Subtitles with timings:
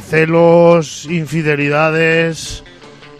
[0.00, 2.62] celos, infidelidades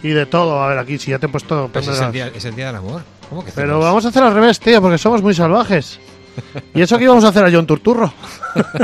[0.02, 0.62] y de todo.
[0.62, 1.68] A ver, aquí si ya te he puesto...
[1.72, 3.02] Pues es, el día, es el día del amor.
[3.28, 6.00] ¿Cómo que Pero vamos a hacer al revés, tío, porque somos muy salvajes.
[6.74, 8.12] ¿Y eso que íbamos a hacer a John Turturro?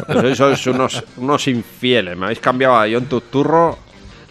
[0.06, 2.17] Pues sois unos, unos infieles.
[2.17, 3.78] Me habéis cambiado a John Turturro.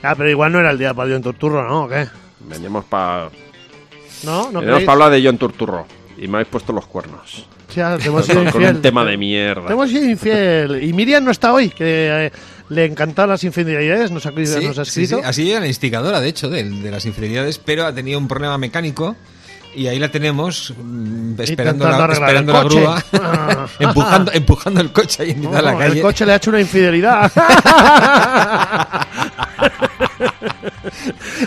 [0.01, 1.83] Ah, pero igual no era el día para John Turturro, ¿no?
[1.85, 2.07] ¿O qué?
[2.41, 3.29] Venimos para
[4.23, 4.51] ¿No?
[4.51, 5.85] ¿No Venimos para hablar de John Turturro.
[6.17, 7.47] Y me habéis puesto los cuernos.
[7.69, 8.75] Sí, ah, te hemos sido Con, con infiel.
[8.75, 9.67] un tema de mierda.
[9.67, 10.83] Te hemos sido infiel.
[10.83, 12.31] Y Miriam no está hoy, que eh,
[12.69, 15.17] le encantan las infidelidades, nos ha, Sí, nos ha escrito.
[15.17, 15.21] sí.
[15.25, 18.57] Así llega la instigadora, de hecho, de, de las infidelidades, pero ha tenido un problema
[18.57, 19.15] mecánico
[19.75, 23.03] y ahí la tenemos mm, esperando, la, esperando la grúa,
[23.79, 25.95] empujando, empujando el coche ahí en mitad de la calle.
[25.95, 27.31] el coche le ha hecho una infidelidad.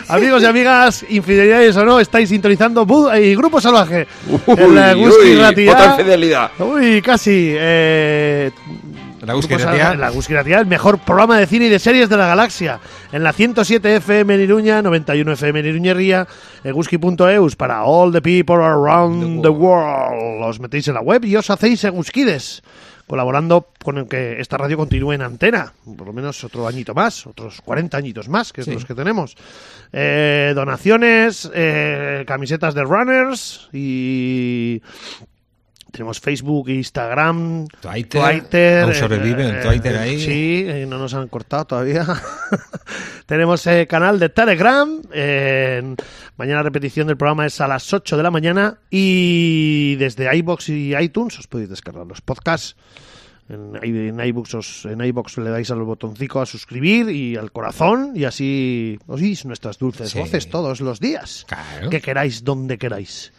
[0.08, 4.06] Amigos y amigas, infidelidades o no, estáis sintonizando Bu- y Grupo Salvaje.
[4.46, 5.72] en la Uy, uy, Ratia.
[5.72, 6.50] otra infidelidad.
[6.58, 7.52] Uy, casi.
[7.56, 8.50] eh,
[9.26, 9.42] La.
[9.42, 12.78] Salvaje, La el mejor programa de cine y de series de la galaxia.
[13.12, 16.26] En la 107 FM en Iruña, 91 FM en Iruñería,
[16.62, 20.44] eguski.eus para all the people around the world.
[20.44, 22.62] Os metéis en la web y os hacéis eguskides
[23.06, 27.24] colaborando con el que esta radio continúe en antena, por lo menos otro añito más,
[27.26, 28.72] otros 40 añitos más, que es Sí.
[28.72, 29.36] los que tenemos.
[29.92, 34.82] Eh, donaciones, eh, camisetas de runners y
[35.96, 40.20] tenemos Facebook, Instagram, Twitter, Twitter, aún sobrevive el Twitter ahí.
[40.20, 42.04] Sí, eh, no nos han cortado todavía.
[43.26, 45.00] tenemos eh, canal de Telegram.
[45.12, 45.94] eh,
[46.36, 50.94] mañana repetición del programa es a las 8 de la mañana y desde iBox y
[50.96, 52.76] iTunes os podéis descargar los podcasts.
[53.48, 58.10] En, en iBooks os- en iBox le dais al botoncito a suscribir y al corazón
[58.16, 60.18] y así oís nuestras dulces Sí.
[60.18, 61.46] voces todos los días.
[61.48, 61.88] Claro.
[61.88, 63.32] Que queráis, donde queráis.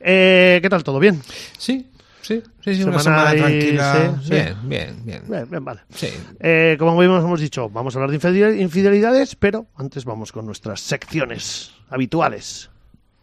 [0.00, 0.82] Eh, ¿Qué tal?
[0.82, 1.22] ¿Todo bien?
[1.56, 1.86] Sí,
[2.22, 4.14] sí, sí, sí, Semana una semana ahí, tranquila.
[4.20, 4.30] sí, sí.
[4.30, 5.22] Bien, bien, bien.
[5.28, 5.80] Bien, bien, vale.
[5.94, 6.08] Sí.
[6.40, 10.46] Eh, como hemos, hemos dicho, vamos a hablar de infidel- infidelidades, pero antes vamos con
[10.46, 12.70] nuestras secciones habituales.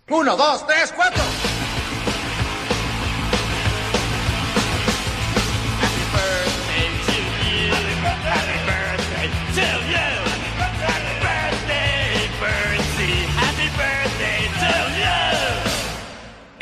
[0.09, 1.21] Uno, dos, tres, cuatro.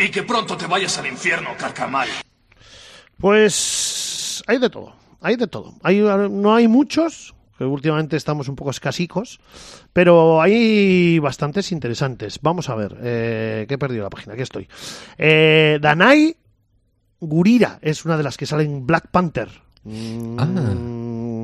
[0.07, 2.07] Y que pronto te vayas al infierno, carcamal.
[3.17, 5.73] Pues hay de todo, hay de todo.
[5.83, 9.41] Hay, no hay muchos, que últimamente estamos un poco escasicos,
[9.91, 12.39] pero hay bastantes interesantes.
[12.41, 14.69] Vamos a ver, eh, que he perdido la página, aquí estoy.
[15.17, 16.37] Eh, Danai
[17.19, 19.49] Gurira es una de las que sale en Black Panther.
[19.83, 20.39] Mm,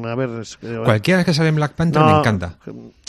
[0.06, 2.58] A ver, es- Cualquiera que sale en Black Panther me encanta.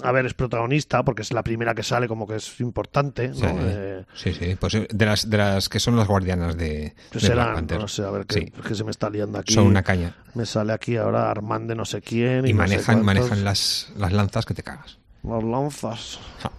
[0.02, 3.28] A ver, es protagonista porque es la primera que sale, como que es importante.
[3.28, 3.34] ¿no?
[3.34, 6.94] Sí, Eh, sí, sí, pues eh, de las, de las que son las guardianas de,
[7.12, 7.78] pues de Black Panther.
[7.80, 8.50] no sé, a ver, que, Sí.
[8.66, 9.54] que se me está liando aquí.
[9.54, 10.14] Son una caña.
[10.34, 12.46] Me sale aquí ahora Armand de no sé quién.
[12.46, 14.98] Y, Y no sé manejan, manejan las, las lanzas que te cagas.
[15.22, 16.18] Las lanzas.
[16.42, 16.50] Ja.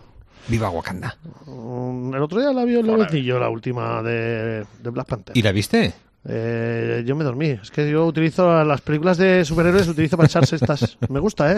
[0.47, 1.17] Viva Wakanda.
[1.47, 5.35] Mm, El otro día la vi en Lobetillo, la última de, de Black Panther.
[5.38, 5.93] ¿Y la viste?
[6.27, 7.49] Eh, yo me dormí.
[7.49, 10.97] Es que yo utilizo las películas de superhéroes, utilizo para echarse estas.
[11.09, 11.57] Me gusta, ¿eh?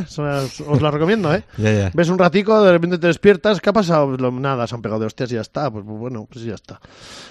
[0.68, 1.44] Os, las recomiendo, ¿eh?
[1.94, 4.18] Ves un ratico, de repente te despiertas, ¿qué ha pasado?
[4.18, 5.72] Lo- nada, se han pegado de hostias y ya está.
[5.72, 6.82] Pues, pues bueno, pues ya está.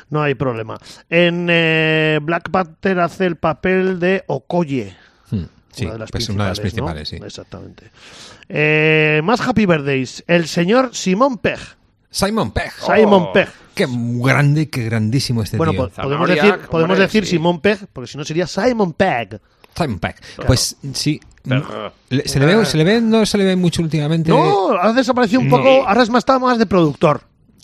[0.09, 0.79] No hay problema.
[1.11, 4.97] En eh, Black Panther hace el papel de Okoye.
[5.31, 7.19] Hmm, Sí, una de las pues una de las principales, principales, ¿no?
[7.19, 7.25] sí.
[7.27, 7.91] Exactamente.
[8.49, 10.25] Eh, más Happy Birthdays.
[10.27, 11.59] El señor Simón Pegg.
[12.11, 12.73] Simon Pegg.
[12.73, 13.49] Simon Pegg.
[13.75, 15.89] Qué grande, qué grandísimo este Bueno, tío.
[15.89, 17.31] po- podemos Zanahoria, decir, podemos hombre, decir sí.
[17.33, 19.41] Simón Pegg, porque si no sería Simon Pegg.
[19.77, 20.15] Simon Pegg.
[20.47, 21.21] Pues sí.
[22.09, 24.31] Le- se, le ve, se le ve, no se le ve mucho últimamente.
[24.31, 25.57] No, ha desaparecido un No.
[25.59, 27.21] poco, ahora es más, está más de productor.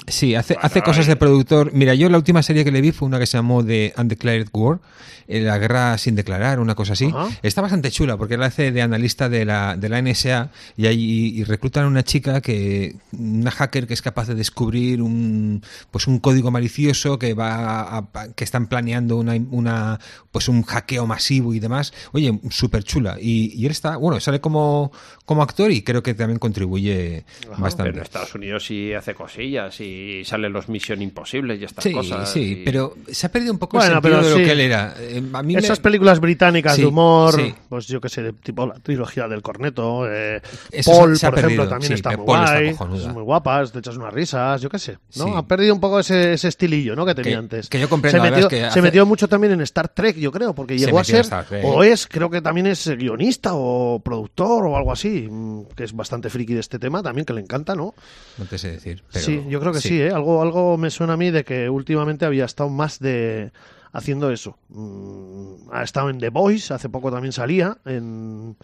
[0.08, 1.72] Sí, hace, hace cosas de productor.
[1.72, 4.48] Mira, yo la última serie que le vi fue una que se llamó The Undeclared
[4.52, 4.80] War,
[5.28, 7.06] eh, la guerra sin declarar, una cosa así.
[7.06, 7.28] Ajá.
[7.42, 11.32] Está bastante chula porque él hace de analista de la, de la NSA y, ahí,
[11.36, 15.62] y reclutan a una chica que, una hacker que es capaz de descubrir un,
[15.92, 20.00] pues un código malicioso que va a- a- que están planeando una, una,
[20.32, 21.92] pues un hackeo masivo y demás.
[22.10, 23.18] Oye, súper chula.
[23.20, 24.90] Y, y él está, bueno, sale como,
[25.24, 27.92] como actor y creo que también contribuye Pero bastante.
[27.96, 32.28] en Estados Unidos sí hace cosillas y salen los Misión Imposibles y estas Sí, cosas.
[32.30, 34.44] sí, y- pero se ha perdido un poco Bueno, el sentido pero de lo sí.
[34.44, 34.94] que él era.
[34.98, 37.54] Eh, a mí me- Esas películas británicas Sí, de humor, sí.
[37.68, 40.40] pues yo que sé, tipo la trilogía del corneto, eh,
[40.84, 42.34] Paul, se- se ha por ejemplo, también sí, está pero muy
[42.70, 45.24] está guay, muy guapas, te echas unas risas, yo qué sé, ¿no?
[45.26, 45.30] Sí.
[45.36, 47.06] Ha perdido un poco ese, ese estilillo, ¿no?
[47.06, 47.68] Que tenía Que- antes.
[47.68, 50.32] que yo comprendo, se metió, es que se metió mucho también en Star Trek, yo
[50.32, 51.24] creo, porque Se llegó a ser,
[51.62, 55.92] o es, creo que también es guionista o productor o algo así, mm, que es
[55.94, 57.94] bastante friki de este tema, también que le encanta, ¿no?
[58.38, 59.02] No te sé decir.
[59.12, 60.10] pero sí, yo creo que sí, ¿eh?
[60.10, 63.52] Algo, algo me suena a mí de que últimamente había estado más de
[63.92, 64.58] haciendo eso.
[64.68, 68.56] Mm, ha estado en The Voice, hace poco también salía, en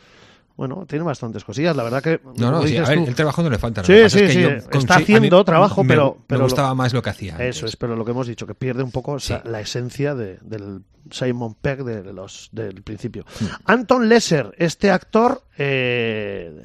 [0.59, 2.21] Bueno, tiene bastantes cosillas, la verdad que...
[2.37, 3.85] No, no, sí, a ver, tú- el trabajo no le falta.
[3.85, 6.93] Sí, sí, es que sí, yo está haciendo trabajo, me- pero- Me lo- gustaba más
[6.93, 7.35] lo que hacía.
[7.35, 7.57] antes.
[7.57, 10.83] Eso es, pero lo que hemos dicho, que pierde un poco la esencia de- del
[11.13, 13.25] Simon Pegg de los, del principio.
[13.67, 16.61] Anton Lesser, este actor, eh,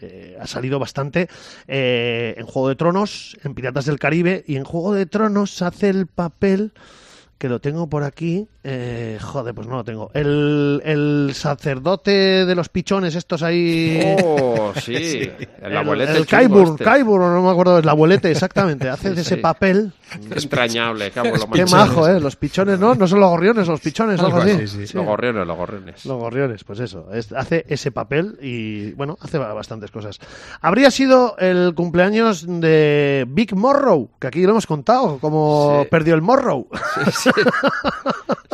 [0.00, 1.28] eh, ha salido bastante
[1.66, 5.88] eh, en Juego de Tronos, en Piratas del Caribe, y en Juego de Tronos hace
[5.88, 6.72] el papel
[7.38, 8.48] que lo tengo por aquí.
[8.64, 10.10] eh, joder, pues no lo tengo.
[10.12, 14.16] El, el sacerdote de los pichones, estos ahí.
[14.24, 15.30] Oh, sí.
[15.62, 16.10] El abuelete.
[16.12, 16.84] El chungo Kaiburn, este.
[16.84, 18.88] Kaiburn, no me acuerdo, el abuelete, exactamente.
[18.90, 19.40] Hace de ese sí.
[19.40, 19.92] papel.
[20.10, 22.18] Qué entrañable, qué majo, ¿eh?
[22.20, 22.94] Los pichones, ¿no?
[22.94, 24.66] No son los gorriones, los pichones, algo así.
[24.66, 24.86] sí.
[24.86, 24.96] Sí.
[24.96, 26.04] Los gorriones, los gorriones.
[26.06, 27.08] Los gorriones, pues eso.
[27.12, 30.18] es- hace ese papel y, bueno, hace ba- bastantes cosas.
[30.60, 35.88] Habría sido el cumpleaños de Big Morrow, que aquí lo hemos contado, como Sí.
[35.90, 36.68] perdió el Morrow.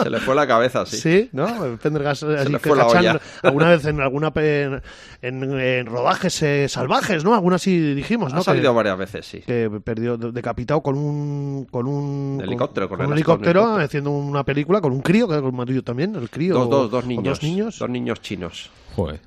[0.02, 0.96] Se le fue la cabeza, sí.
[0.98, 1.76] Sí, ¿no?
[1.82, 3.20] Pendergast, así le que fue la olla.
[3.42, 4.82] alguna vez en alguna en,
[5.22, 7.34] en- en rodajes eh, salvajes, ¿no?
[7.34, 8.40] Alguna así dijimos, ¿no?
[8.40, 9.40] Ha salido que, varias veces, sí.
[9.40, 14.80] que perdió de- decapitado con un con un helicóptero, con un helicóptero haciendo una película
[14.80, 16.54] con un crío, que con Marillo también, el crío.
[16.54, 17.24] Dos, dos, dos niños.
[17.24, 18.70] dos niños Dos niños chinos.
[18.96, 19.20] Joder.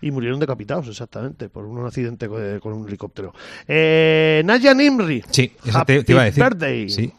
[0.00, 3.32] y murieron decapitados, exactamente, por un accidente co- con un helicóptero.
[3.68, 5.22] Eh, Naya Nimri.
[5.30, 6.42] Sí, eso Happy te, te iba a decir.
[6.44, 6.88] birthday.
[6.90, 7.12] Sí,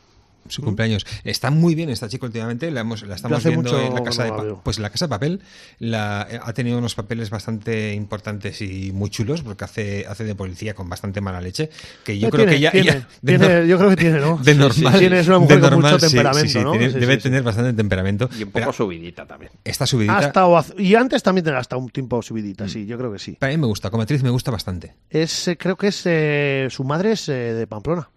[0.47, 1.06] su cumpleaños.
[1.24, 4.24] Está muy bien esta chica últimamente, la, hemos, la estamos viendo mucho en la casa
[4.25, 5.42] de no pues en la casa de papel
[5.80, 10.74] la, ha tenido unos papeles bastante importantes y muy chulos porque hace hace de policía
[10.75, 11.69] con bastante mala leche
[12.03, 13.95] que yo Eh, creo tiene, que ella, tiene, ella- de tiene, nor- yo creo que
[13.95, 14.38] tiene, ¿no?
[14.44, 16.71] de normal, Tiene, es una de mujer con mucho sí, temperamento, sí, sí, ¿no?
[16.71, 17.24] tiene- Sí, debe sí, sí.
[17.24, 18.30] tener bastante temperamento.
[18.39, 19.51] Y un pero poco subidita también.
[19.63, 22.98] esta Ha subidita estado az- y antes también tenía hasta un tiempo subidita, sí, yo
[22.98, 23.38] creo que sí.
[23.39, 24.94] para mí me gusta, como actriz me gusta bastante.
[25.09, 28.09] Es, eh, creo que es eh, su madre es eh, de Pamplona.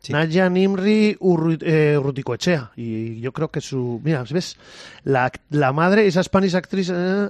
[0.00, 0.12] Sí.
[0.12, 2.70] Naya Nimri Urru- eh, Urruticoechea.
[2.76, 4.00] Y yo creo que su.
[4.04, 4.56] Mira, ¿ves?
[5.02, 7.28] La, la madre, esa Spanish actriz eh,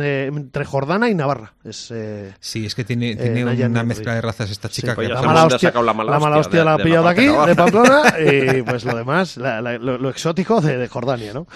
[0.00, 1.54] eh, entre Jordana y Navarra.
[1.64, 1.90] Es.
[1.90, 3.84] eh, Sí, es que tiene, Eh, una Nimri.
[3.86, 6.64] mezcla de razas esta chica pues que la mala hostia, sacado la mala mala hostia,
[6.64, 8.02] la ha la pillado de aquí, de Pamplona,
[8.58, 11.46] y pues lo demás, la- la- lo, lo exótico de, de Jordania, ¿no?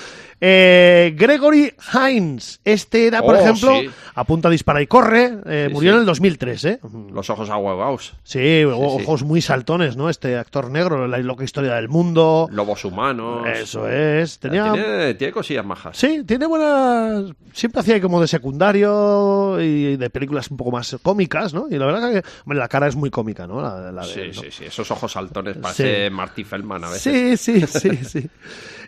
[0.41, 3.91] Eh, Gregory Hines, este era, por Oh, ejemplo, sí.
[4.15, 5.95] apunta, dispara y corre, eh, Sí, murió sí.
[5.95, 6.81] en el 2003, ¿eh?
[7.13, 8.15] Los ojos ahuevados.
[8.23, 8.63] Sí.
[8.65, 10.09] ojos muy saltones, ¿no?
[10.09, 12.49] Este actor negro, la loca historia del mundo.
[12.51, 13.47] Lobos humanos.
[13.55, 14.39] Eso es.
[14.39, 14.73] Tenía.
[14.73, 15.97] Tiene, tiene cosillas majas.
[15.97, 17.33] Sí, tiene buenas.
[17.53, 21.67] Siempre hacía como de secundario y de películas un poco más cómicas, ¿no?
[21.71, 23.61] Y la verdad que hombre, la cara es muy cómica, ¿no?
[23.61, 24.65] La, la de Sí, sí, sí.
[24.65, 26.11] Esos ojos saltones parece Sí.
[26.11, 27.41] Marty Feldman a veces.
[27.41, 28.31] Sí, sí, sí, sí.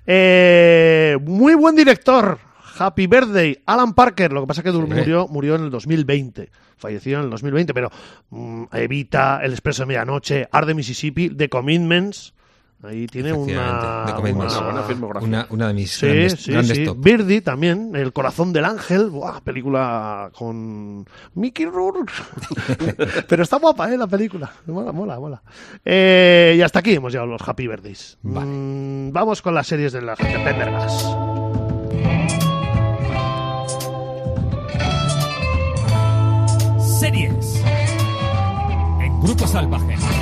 [0.07, 2.39] Eh, muy buen director.
[2.81, 4.33] Happy Birthday, Alan Parker.
[4.33, 4.79] Lo que pasa es que Sí.
[4.79, 6.51] murió, murió en el 2020.
[6.77, 7.91] Falleció en el 2020, pero
[8.31, 12.33] mm, Evita, El Expreso de Medianoche, Art de Mississippi, The Commitments.
[12.83, 15.29] Ahí tiene una, buena filmografía.
[15.29, 16.85] una, una de mis Sí, grandes, sí, grandes sí.
[16.87, 16.97] top.
[16.99, 22.11] Birdie también, El corazón del ángel, Buah, película con Mickey Rourke.
[23.29, 23.99] Pero está guapa, ¿eh?
[23.99, 24.51] La película.
[24.67, 25.43] Mola, mola, mola.
[25.85, 28.17] Eh, y hasta aquí hemos llegado los Happy Birthdays.
[28.23, 28.47] Vale.
[28.47, 31.50] Mm, vamos con las series de las de
[37.01, 37.63] Series.
[39.01, 40.20] En Grupo Salvaje.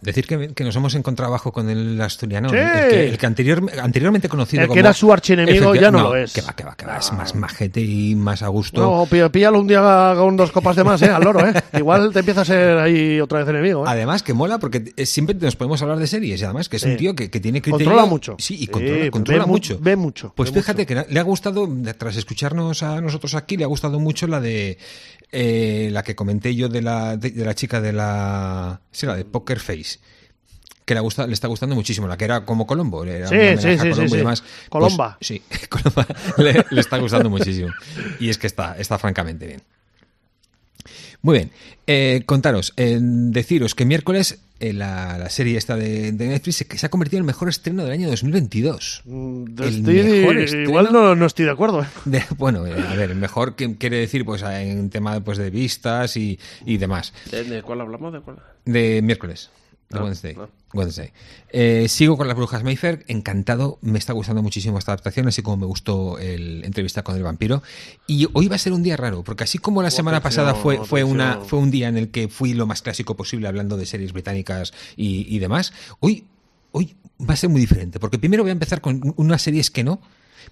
[0.00, 2.56] Decir que, que nos hemos encontrado abajo con el asturiano, Sí.
[2.56, 4.80] el que, el que anterior, anteriormente conocido El que como...
[4.80, 6.32] era su archienemigo ya no lo es.
[6.32, 6.98] Que va, que va, que va.
[6.98, 8.80] Es más majete y más a gusto.
[8.80, 11.10] No, pí- píllalo un día con dos copas de más, ¿eh?
[11.10, 11.52] Al loro, ¿eh?
[11.76, 13.88] Igual te empieza a ser ahí otra vez enemigo, ¿eh?
[13.88, 16.82] Además, que mola porque eh, siempre nos podemos hablar de series y además que es
[16.82, 16.90] Sí.
[16.90, 17.86] un tío que, que tiene criterio.
[17.86, 18.36] Controla mucho.
[18.38, 19.78] Sí, y Sí, controla, ve mucho.
[19.80, 21.06] ve mucho, Pues ve fíjate mucho.
[21.06, 24.78] que le ha gustado, tras escucharnos a nosotros aquí, le ha gustado mucho la de
[25.32, 28.80] eh, la que comenté yo de la, de, de la chica de la.
[28.92, 29.75] Sí, la de Poker Face.
[30.84, 33.04] Que le, gusta, le está gustando muchísimo, la que era como Colombo.
[33.04, 34.16] Era Sí, sí, a sí, Colombo sí, y sí.
[34.18, 34.40] demás.
[34.42, 35.18] Pues, Colomba.
[35.20, 36.06] sí, Colomba
[36.38, 37.70] le, le está gustando muchísimo.
[38.20, 39.62] Y es que está, está francamente bien.
[41.22, 41.50] Muy bien,
[41.88, 46.66] eh, contaros, eh, deciros que miércoles eh, la, la serie esta de, de Netflix se,
[46.66, 49.02] que se ha convertido en el mejor estreno del año 2022.
[49.06, 51.86] Mm, el estoy- mejor estreno- igual no, no estoy de acuerdo, ¿eh?
[52.04, 55.50] De- bueno, eh, a ver, el mejor que quiere decir pues en tema pues, de
[55.50, 57.12] vistas y, y demás.
[57.32, 58.12] ¿De, de cuál hablamos?
[58.12, 58.36] ¿De cuál?
[58.64, 59.50] De miércoles.
[59.92, 60.36] Ah, Wednesday.
[60.38, 60.46] ah.
[60.72, 61.10] Wednesday.
[61.50, 65.56] Eh, sigo con las brujas Mayfair, encantado, me está gustando muchísimo esta adaptación, así como
[65.58, 67.62] me gustó el entrevista con el vampiro.
[68.06, 70.84] Y hoy va a ser un día raro, porque así como la semana pasada fue,
[70.84, 73.86] fue, una, fue un día en el que fui lo más clásico posible hablando de
[73.86, 76.24] series británicas y, y demás, hoy,
[76.72, 79.84] hoy va a ser muy diferente, porque primero voy a empezar con unas series que
[79.84, 80.00] no,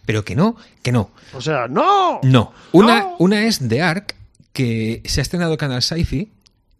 [0.06, 1.10] pero que no, que no.
[1.34, 2.20] O sea, ¡no!
[2.22, 2.52] No.
[2.72, 3.16] Una, No.
[3.18, 4.14] una es The Ark,
[4.52, 6.30] que se ha estrenado en Canal Sci-Fi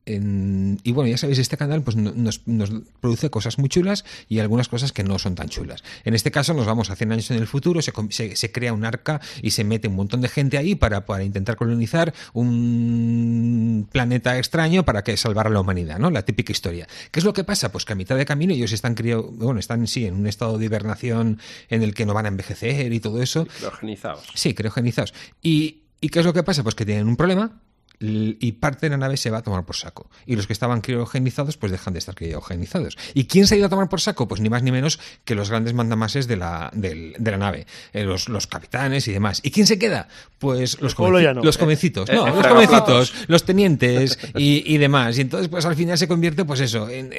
[0.07, 2.71] en- y bueno, ya sabéis, este canal pues no- nos, nos
[3.01, 5.83] produce cosas muy chulas y algunas cosas que no son tan chulas.
[6.05, 8.73] En este caso nos vamos a 100 años en el futuro, se, se- se crea
[8.73, 13.89] un arca y se mete un montón de gente ahí para, para intentar colonizar un
[13.91, 16.11] planeta extraño para que salvar a la humanidad, ¿no?
[16.11, 16.87] La típica historia.
[17.11, 17.73] ¿Qué es lo que pasa?
[17.73, 20.59] Pues que a mitad de camino ellos están crio- bueno, están sí en un estado
[20.59, 23.47] de hibernación en el que no van a envejecer y todo eso.
[23.47, 24.27] Criogenizados.
[24.35, 25.15] Sí, criogenizados.
[25.43, 26.63] ¿Y, ¿Y qué es lo que pasa?
[26.63, 27.61] Pues que tienen un problema
[28.41, 30.11] y parte de la nave se va a tomar por saco.
[30.27, 32.97] Y los que estaban criogenizados, pues dejan de estar criogenizados.
[33.15, 34.29] ¿Y quién se ha ido a tomar por saco?
[34.29, 37.67] Pues ni más ni menos que los grandes mandamases de la, del- de la nave,
[37.93, 39.41] eh, los, los capitanes y demás.
[39.43, 40.09] ¿Y quién se queda?
[40.39, 41.43] Pues los, pueblo jovenci- llano.
[41.43, 45.17] los jovencitos, Eh, no, eh, los los tenientes y, y demás.
[45.19, 47.13] Y entonces, pues al final se convierte, pues eso, en-.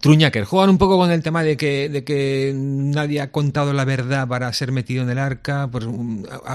[0.00, 3.84] Truñaker, juegan un poco con el tema de que, de que nadie ha contado la
[3.84, 5.86] verdad para ser metido en el arca, pues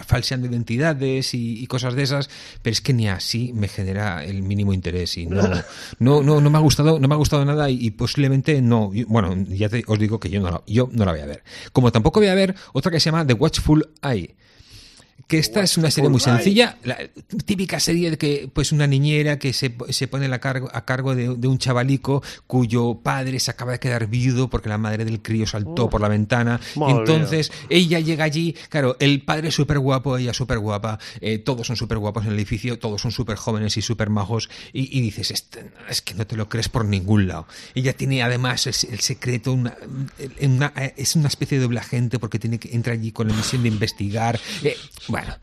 [0.05, 2.29] falseando identidades y, y cosas de esas,
[2.62, 5.41] pero es que ni así me genera el mínimo interés y no,
[6.00, 8.91] no, no, no me ha gustado, no me ha gustado nada y, y posiblemente no,
[9.07, 11.43] bueno, ya te- os digo que yo no, la, yo no la voy a ver.
[11.74, 14.36] Como tampoco voy a ver otra que se llama The Watchful Eye
[15.28, 16.98] que esta es una serie muy sencilla, la
[17.46, 21.16] típica serie de que pues una niñera que se, se pone a cargo, a cargo
[21.16, 25.22] de, de un chavalico cuyo padre se acaba de quedar viudo porque la madre del
[25.22, 26.60] crío saltó por la ventana.
[27.00, 31.68] Entonces ella llega allí, claro, el padre es súper guapo, ella súper guapa, eh, todos
[31.68, 35.01] son súper guapos en el edificio, todos son súper jóvenes y súper majos y, y
[35.01, 37.48] dices, "Este- es que no te lo crees por ningún lado.
[37.75, 39.75] Ella tiene además el, el secreto, una,
[40.42, 43.63] una- es una especie de doble agente porque tiene que entrar allí con la misión
[43.63, 44.40] de investigar.
[44.63, 44.75] Eh,
[45.12, 45.36] bueno,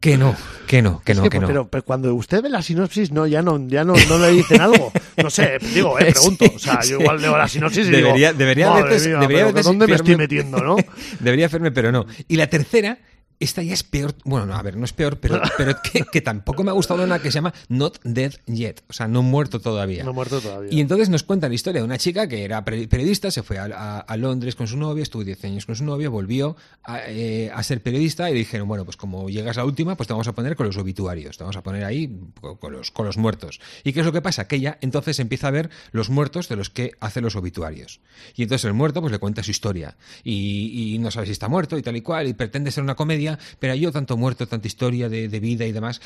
[0.00, 1.46] que no, que no, que no, que, que no.
[1.46, 4.60] Pero, pero cuando usted ve la sinopsis, no, ya no, ya no, no le dicen
[4.60, 4.92] algo.
[5.22, 6.44] No sé, digo, eh, pregunto.
[6.54, 9.52] O sea, yo igual leo la sinopsis y Debería- digo, debería veces- mía, debería pero
[9.54, 10.76] veces ¿dónde me estoy metiendo, no?
[11.20, 12.04] Debería hacerme, pero no.
[12.28, 12.98] Y la tercera,
[13.40, 14.14] esta ya es peor.
[14.24, 17.02] Bueno, no, a ver, no es peor, pero, pero que, que tampoco me ha gustado
[17.04, 18.82] una que se llama Not Dead Yet.
[18.88, 20.04] O sea, no muerto todavía.
[20.04, 20.72] No muerto todavía.
[20.72, 23.58] Y entonces nos cuenta la historia de una chica que era peri- periodista, se fue
[23.58, 27.00] a, a- a Londres con su novio, estuvo 10 años con su novio, volvió a,
[27.08, 30.12] eh, a ser periodista y dijeron, bueno, pues como llegas a la última, pues te
[30.12, 33.06] vamos a poner con los obituarios, te vamos a poner ahí con, con los, con
[33.06, 33.60] los muertos.
[33.82, 34.46] ¿Y qué es lo que pasa?
[34.46, 38.00] Que ella entonces empieza a ver los muertos de los que hace los obituarios.
[38.36, 41.48] Y entonces el muerto pues le cuenta su historia y, y no sabe si está
[41.48, 43.23] muerto y tal y cual, y pretende ser una comedia,
[43.58, 46.00] pero yo tanto muerto, tanta historia de, vida y demás,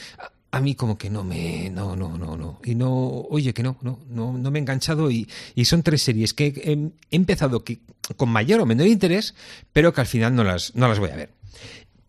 [0.50, 1.70] a, mí como que no me...
[1.70, 2.60] No, no, no, no.
[2.64, 2.90] Y no,
[3.30, 6.46] oye, que no, no, no, no me he enganchado y, y son tres series que
[6.46, 7.64] he, empezado
[8.16, 9.34] con mayor o menor interés,
[9.72, 11.30] pero que al final no las, no las voy a ver.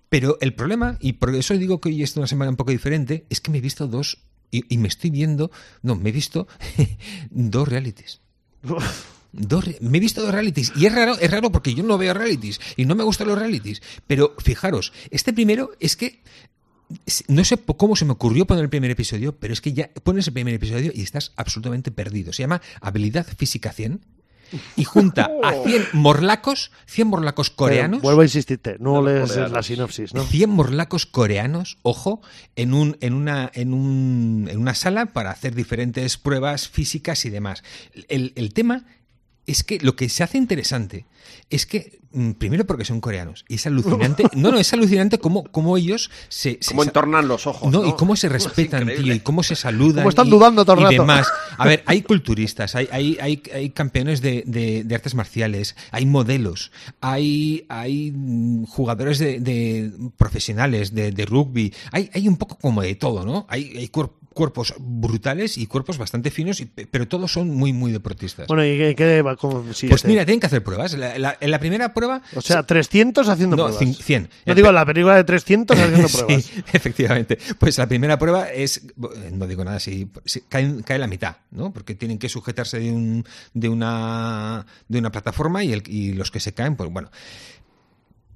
[0.10, 3.26] Pero el problema, y por eso digo que hoy es una semana un poco diferente,
[3.30, 4.20] es que me he visto dos,
[4.52, 5.52] y, y me estoy viendo,
[5.84, 6.48] no, me he visto
[7.30, 8.22] dos realities.
[9.32, 12.14] Dos me he visto dos realities y es raro, es raro porque yo no veo
[12.14, 13.82] realities y no me gustan los realities.
[14.08, 16.24] Pero fijaros, este primero es que
[17.28, 20.28] no sé cómo se me ocurrió poner el primer episodio, pero es que ya pones
[20.28, 22.34] el primer episodio y estás absolutamente perdido.
[22.34, 24.02] Se llama Habilidad Física 100
[24.76, 28.00] y junta a 100 morlacos, 100 morlacos coreanos.
[28.00, 29.52] Pero vuelvo a insistirte, no los lees coreanos.
[29.52, 30.24] la sinopsis, ¿no?
[30.24, 32.22] 100 morlacos coreanos, ojo,
[32.56, 37.30] en, un, en, una, en, un, en una sala para hacer diferentes pruebas físicas y
[37.30, 37.64] demás.
[38.08, 38.86] El, el tema
[39.52, 41.06] es que lo que se hace interesante
[41.50, 45.44] es que, mm, primero porque son coreanos, y es alucinante, no, no, es alucinante cómo,
[45.46, 46.58] cómo ellos se...
[46.62, 47.72] se- Cómo entornan los ojos.
[47.72, 50.04] no, No, y cómo se respetan, tío, y cómo se saludan.
[50.04, 51.02] Cómo están y- dudando todo el y rato.
[51.04, 51.28] demás.
[51.58, 56.06] A ver, hay culturistas, hay, hay, hay, hay campeones de, de- de artes marciales, hay
[56.06, 62.58] modelos, hay, hay mm, jugadores de, de profesionales de, de rugby, hay, hay un poco
[62.58, 63.46] como de todo, ¿no?
[63.50, 67.92] Hay, hay cuer- cuerpos brutales y cuerpos bastante finos, y- pero todos son muy, muy
[67.92, 68.48] deportistas.
[68.48, 69.36] Bueno, ¿y qué, va?
[69.36, 70.94] ¿Cómo sigue pues mira, tienen que hacer pruebas.
[70.94, 72.22] La- la- en la primera prueba...
[72.36, 73.82] O sea, 300 haciendo No, pruebas.
[73.82, 74.30] cin- 100.
[74.46, 76.44] No digo la película de 300 haciendo pruebas.
[76.46, 77.38] Sí, efectivamente.
[77.58, 78.84] Pues la primera prueba es,
[79.32, 81.74] no digo nada, si, si cae, cae la mitad, ¿no?
[81.74, 86.32] Porque tienen que sujetarse de, un, de, una, de una plataforma y, el- y los
[86.32, 87.10] que se caen, pues bueno.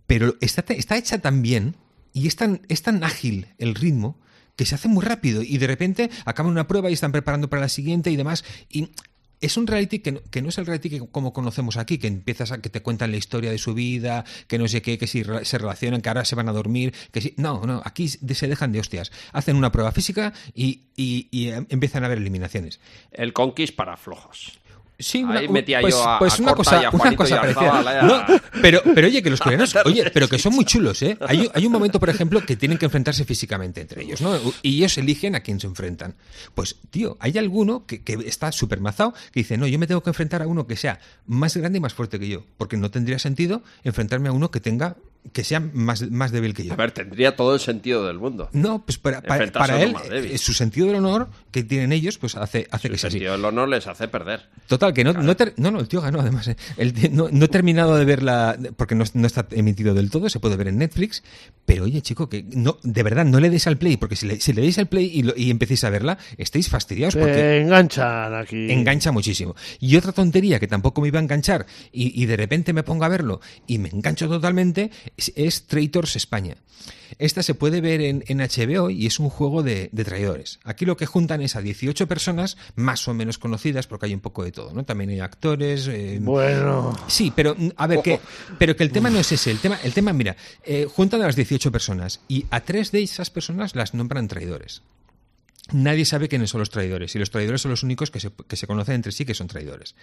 [0.07, 1.75] Pero está, está hecha tan bien
[2.13, 4.17] y es tan, es tan ágil el ritmo
[4.55, 7.61] que se hace muy rápido y de repente acaban una prueba y están preparando para
[7.63, 8.43] la siguiente y demás.
[8.69, 8.89] Y
[9.41, 12.07] es un reality que no, que no es el reality que como conocemos aquí, que
[12.07, 15.05] empiezas a que te cuentan la historia de su vida, que no sé qué, que
[15.05, 17.33] si se relacionan, que ahora se van a se que si...
[17.35, 19.11] No, no, aquí se dejan de hostias.
[19.33, 22.79] Hacen una prueba física y, y- y, eh, empiezan a haber eliminaciones.
[23.11, 24.59] El Conquist para flojos.
[24.99, 27.37] Sí, Ahí metía pues, yo a- pues a una cosa, y a una cosa y
[27.37, 27.61] a parecida.
[27.65, 28.43] Zabala, No, ya.
[28.61, 31.17] pero, pero oye, que los coreanos, oye, pero que son muy chulos, ¿eh?
[31.27, 34.37] Hay, hay un momento, por ejemplo, que tienen que enfrentarse físicamente entre ellos, ¿no?
[34.61, 36.15] Y ellos eligen a quién se enfrentan.
[36.53, 40.01] Pues, tío, hay alguno que, que está súper mazado que dice, no, yo me tengo
[40.03, 42.91] que enfrentar a uno que sea más grande y más fuerte que yo, porque no
[42.91, 44.95] tendría sentido enfrentarme a uno que tenga
[45.31, 46.73] que sea más, más débil que yo.
[46.73, 48.49] A ver, tendría todo el sentido del mundo.
[48.51, 49.45] No, pues para, para,
[49.81, 53.07] él, eh, su sentido del honor que tienen ellos, pues hace, hace que El sea
[53.07, 53.13] así.
[53.17, 54.49] sentido del honor les hace perder.
[54.67, 56.47] Total, que no, no, ter- no, no, el tío ganó además.
[56.49, 56.57] eh.
[56.77, 60.27] El tío- no, no he terminado de verla porque no, no está emitido del todo,
[60.29, 61.23] se puede ver en Netflix.
[61.65, 64.39] Pero oye, chico, que no, de verdad no le des al play, porque si le,
[64.41, 68.33] si le deis al play y, lo- y empecéis a verla, estáis fastidiados porque enganchan
[68.35, 68.69] aquí.
[68.71, 69.55] engancha muchísimo.
[69.79, 73.05] Y otra tontería que tampoco me iba a enganchar y, y de repente me pongo
[73.05, 76.57] a verlo y me engancho totalmente es, Traitors España.
[77.19, 80.59] Esta se puede ver en, en HBO y es un juego de, de traidores.
[80.63, 84.19] Aquí lo que juntan es a 18 personas más o menos conocidas porque hay un
[84.19, 84.83] poco de todo, ¿no?
[84.83, 85.87] También hay actores.
[85.87, 86.97] eh, Bueno.
[87.07, 88.19] Sí, pero mm, a ver, que,
[88.57, 89.51] pero que el tema no es ese.
[89.51, 93.03] El tema, el tema mira, eh, juntan a las 18 personas y a tres de
[93.03, 94.81] esas personas las nombran traidores.
[95.71, 98.57] Nadie sabe quiénes son los traidores y los traidores son los únicos que se, que
[98.57, 99.95] se conocen entre sí que son traidores.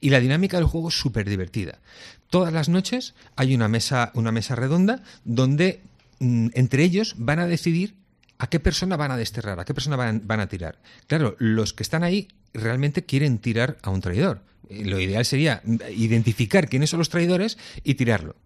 [0.00, 1.80] Y la dinámica del juego es súper divertida.
[2.28, 5.80] Todas las noches hay una mesa, una mesa redonda donde
[6.18, 7.94] mm, entre ellos van a decidir
[8.38, 10.80] a qué persona van a desterrar, a qué persona van, van a tirar.
[11.06, 14.42] Claro, los que están ahí realmente quieren tirar a un traidor.
[14.68, 18.36] Eh, Lo ideal sería mm, identificar quiénes son los traidores y tirarlo.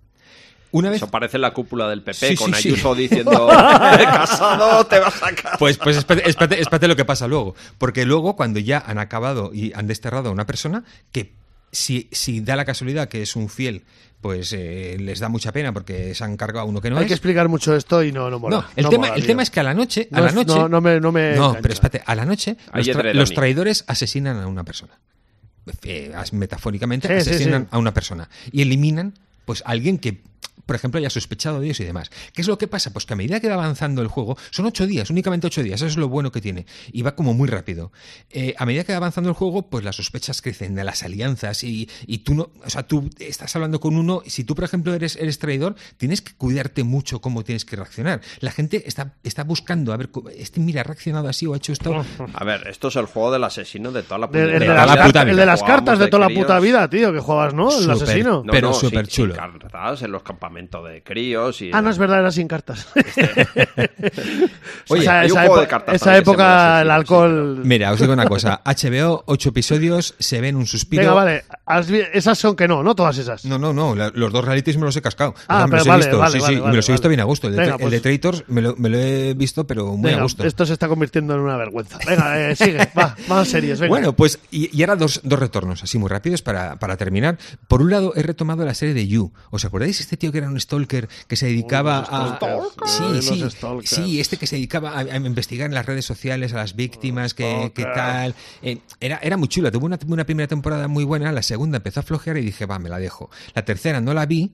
[0.72, 2.68] Una vez Eso parece la cúpula del PP Sí, con sí, sí.
[2.70, 5.56] Ayuso diciendo casado te vas a casa.
[5.59, 7.54] Pues, pues espérate, espérate- espérate lo que pasa luego.
[7.78, 11.33] Porque luego, cuando ya han acabado y han desterrado a una persona, que
[11.72, 13.83] si, si da la casualidad que es un fiel,
[14.20, 17.04] pues eh, les da mucha pena porque se han cargado a uno que no Hay
[17.04, 17.09] es.
[17.09, 18.56] que explicar mucho esto y no, no mola.
[18.59, 20.33] no, el, No tema, mola, el tema es que a la noche, a No la
[20.33, 23.18] noche, no- no me- no me no, pero espérate, a la noche los, tra- Edredoni.
[23.18, 24.98] los traidores asesinan a una persona.
[25.85, 27.68] Eh, metafóricamente Sí, sí, asesinan sí.
[27.70, 30.20] a una persona y eliminan pues a alguien que
[30.66, 32.10] por ejemplo haya sospechado de ellos y demás.
[32.32, 32.92] ¿Qué es lo que pasa?
[32.92, 35.80] Pues que a medida que va avanzando el juego, son ocho días, únicamente ocho días,
[35.80, 37.92] eso es lo bueno que tiene, y va como muy rápido.
[38.30, 41.64] Eh, a medida que va avanzando el juego, pues las sospechas crecen de las alianzas
[41.64, 44.94] y, y tú no, o sea, tú estás hablando con uno, si tú por ejemplo
[44.94, 48.20] eres, eres traidor, tienes que cuidarte mucho cómo tienes que reaccionar.
[48.40, 51.72] La gente está, está buscando, a ver, este mira, ha reaccionado así o ha hecho
[51.72, 52.04] esto.
[52.34, 54.58] A ver, esto es el juego del asesino de toda la puta De- el, de
[54.60, 55.36] de las, la cartas- puta el vida.
[55.40, 57.70] de las cartas de de toda la puta vida, tío, que juegas, ¿no?
[57.76, 58.42] El asesino.
[58.44, 59.34] No, Pero no, súper sin- sin chulo.
[59.34, 62.86] cartas en los campamentos de críos y Ah, no, es verdad, era sin cartas.
[64.88, 67.60] Oye, hay un esa juego de cartas esa época el alcohol...
[67.64, 71.02] Mira, os digo una cosa, HBO, ocho episodios, se ven un suspiro.
[71.02, 71.44] Venga, vale.
[72.12, 73.44] Esas son que no, no todas esas.
[73.44, 75.35] No, no, no, la- los dos realities me los he cascado.
[75.48, 76.92] Ah, me pero los he vale, visto, vale, sí, sí, vale, y me los he
[76.92, 77.46] visto bien a gusto.
[77.48, 80.11] El de, Venga, el de pues- Traitors me lo, me lo he visto, pero muy
[80.11, 80.44] Venga, a gusto.
[80.44, 81.98] Esto se está convirtiendo en una vergüenza.
[82.06, 83.88] Venga, eh, sigue, va, más series, venga.
[83.90, 87.38] Bueno, pues y, y ahora dos, dos retornos así muy rápidos para, para terminar.
[87.68, 89.33] Por un lado, he retomado la serie de You.
[89.50, 92.38] ¿Os acordáis este tío que era un stalker que se dedicaba a.
[92.87, 93.44] Sí, sí.
[93.85, 97.35] Sí, este que se dedicaba a, a investigar en las redes sociales a las víctimas,
[97.35, 98.35] que, que tal.
[98.62, 99.70] Eh, era, era muy chula.
[99.70, 102.78] Tuvo una, una primera temporada muy buena, la segunda empezó a flojear y dije, va,
[102.78, 103.30] me la dejo.
[103.54, 104.52] La tercera no la vi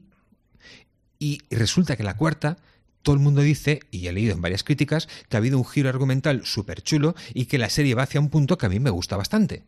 [1.19, 2.59] y resulta que la cuarta
[3.03, 5.89] todo el mundo dice, y he leído en varias críticas, que ha habido un giro
[5.89, 8.91] argumental súper chulo y que la serie va hacia un punto que a mí me
[8.91, 9.63] gusta bastante.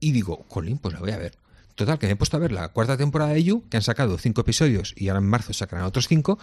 [0.00, 1.38] Y digo, Colin, pues la voy a ver.
[1.76, 4.18] Total, que me he puesto a ver la cuarta temporada de You, que han sacado
[4.18, 6.38] cinco episodios y ahora en marzo sacarán otros cinco,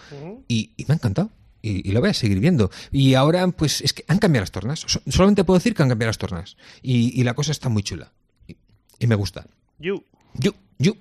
[0.48, 1.30] y, y me ha encantado.
[1.62, 2.70] Y, y lo voy a seguir viendo.
[2.90, 4.80] Y ahora, pues es que han cambiado las tornas.
[4.80, 6.56] So- solamente puedo decir que han cambiado las tornas.
[6.80, 8.14] Y, y la cosa está muy chula.
[8.98, 9.46] Y me gusta.
[9.80, 10.04] You.
[10.38, 10.96] You, You,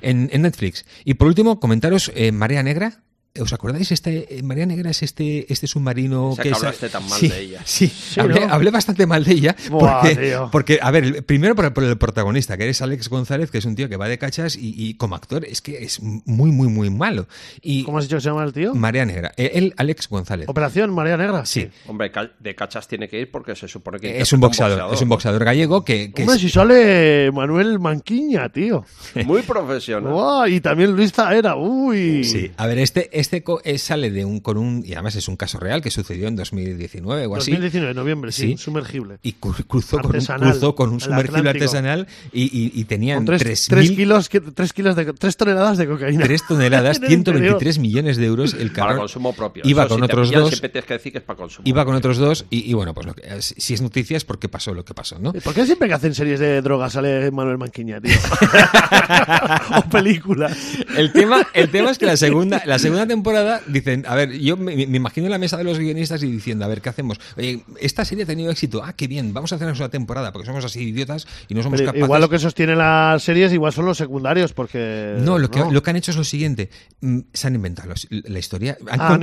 [0.00, 0.86] en, en Netflix.
[1.04, 3.02] Y por último, comentaros eh, Marea Negra.
[3.40, 3.90] ¿Os acordáis?
[3.90, 7.28] Este, eh, Marea Negra es este, este submarino que que es- hablaste tan mal sí,
[7.28, 7.60] de ella.
[7.64, 8.52] Sí, hablé, ¿no?
[8.52, 9.56] hablé bastante mal de ella.
[9.70, 13.08] Buah, porque, porque, a ver, el- primero por el, por el protagonista, que eres Alex
[13.08, 15.82] González, que es un tío que va de cachas y, y como actor es que
[15.82, 17.26] es muy, muy, muy malo.
[17.62, 18.74] Y ¿Cómo has dicho que se llama el tío?
[18.74, 19.32] Marea Negra.
[19.38, 20.46] Eh, Él, Alex González.
[20.50, 21.46] Operación María Negra.
[21.46, 21.70] Sí.
[21.86, 25.08] Hombre, de cachas tiene que ir porque se supone que Es un boxeador, es un
[25.08, 28.84] boxeador gallego que, que Hombre, es- si sale Manuel Manquiña, tío.
[29.24, 30.12] Muy profesional.
[30.12, 31.56] Guau, y también Luis Zaera.
[31.56, 32.24] Uy.
[32.24, 35.26] Sí, a ver, este, este co- eh, sale de un, con un, y además es
[35.28, 37.52] un caso real que sucedió en 2019 o así.
[37.52, 38.52] 2019, noviembre, sí, Sí.
[38.52, 39.18] un sumergible.
[39.22, 43.26] Y cru- cruzó con, un, cruzó con un sumergible artesanal y, y- y tenían Con
[43.38, 46.24] tres, 3.000 tres kilos, que- tres kilos de, tres toneladas de cocaína.
[46.24, 48.98] tres toneladas, En el 123 millones de euros el Para carro.
[49.00, 49.62] consumo propio.
[49.66, 50.50] Iba Eso, con si otros pillan, dos.
[50.58, 51.62] Siempre que decir que es para consumo.
[51.66, 51.98] Iba con propio.
[52.10, 54.48] otros dos y, y bueno, pues lo que, eh, si si es noticia es porque
[54.48, 55.32] pasó lo que pasó, ¿no?
[55.32, 58.12] ¿Por qué siempre que hacen series de drogas sale Manuel Manquiña, tío?
[59.76, 60.56] o películas.
[60.96, 64.56] El tema, el tema es que la segunda, la segunda temporada dicen, a ver, yo
[64.56, 67.20] me, me imagino en la mesa de los guionistas y diciendo, a ver, ¿qué hacemos?
[67.36, 70.46] Oye, esta serie ha tenido éxito, ah, qué bien, vamos a hacer una segunda porque
[70.46, 72.04] somos así idiotas y no somos Pero capaces.
[72.06, 75.16] igual lo que sostiene las series igual son los secundarios, porque...
[75.18, 76.70] No, lo que, lo que han hecho es lo siguiente.
[77.00, 78.76] Mm, Se han inventado los- la historia.
[78.90, 79.20] Han, Ah, han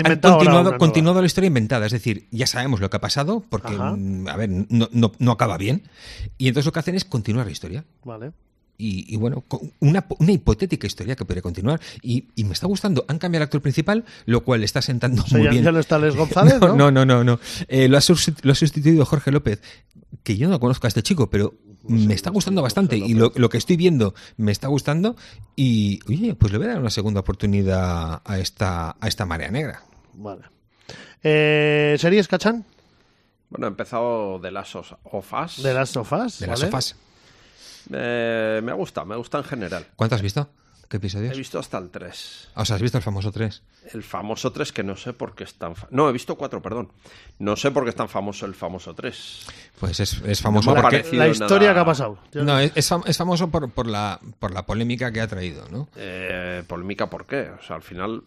[0.78, 1.86] continuado, la historia inventada.
[1.86, 3.96] Es decir, ya sabemos lo que ha pasado porque, Ajá.
[3.98, 5.84] mm, a ver, no, no- no acaba bien.
[6.38, 7.86] Y entonces lo que hacen es continuar la historia.
[8.04, 8.32] Vale.
[8.80, 9.44] Y, y bueno,
[9.80, 11.82] una, una hipotética historia que podría continuar.
[12.02, 13.04] Y, y me está gustando.
[13.10, 15.64] Han cambiado el actor principal, lo cual está sentando O sea, muy ya, bien.
[15.66, 16.76] ya no está Les González, ¿no?
[16.76, 17.40] No, no, no, no.
[17.68, 18.02] Eh, lo, ha
[18.42, 19.62] lo ha sustituido Jorge López,
[20.24, 22.96] que yo no conozco a este chico, pero me está gustando bastante.
[22.98, 25.18] Y lo, lo que estoy viendo me está gustando.
[25.58, 29.52] Y, oye, pues le voy a dar una segunda oportunidad a esta, a esta marea
[29.52, 29.84] negra.
[30.14, 30.44] Vale.
[31.22, 32.64] Eh, ¿Series, Cachán?
[33.50, 35.62] Bueno, he empezado The Last of of Us.
[35.62, 36.40] De las sofás.
[36.40, 36.72] De las ¿vale?
[36.72, 36.96] sofás.
[37.92, 39.86] Eh, me gusta, me gusta en general.
[39.96, 40.50] ¿Cuánto has visto?
[40.90, 41.38] ¿Qué He episodios?
[41.38, 42.50] visto hasta el 3.
[42.56, 43.62] O sea, ¿has visto el famoso 3?
[43.94, 45.76] El famoso 3 que no sé por qué es tan...
[45.76, 46.92] fa- No, he visto 4, perdón.
[47.38, 49.46] No sé por qué es tan famoso el famoso 3.
[49.80, 51.06] Pues es, es famoso No porque...
[51.12, 52.18] La historia nada- que ha pasado.
[52.34, 55.90] No, es, es famoso por, por, la, por la polémica que ha traído, ¿no?
[55.96, 57.52] Eh, polémica, ¿por qué?
[57.52, 58.24] O sea, al final...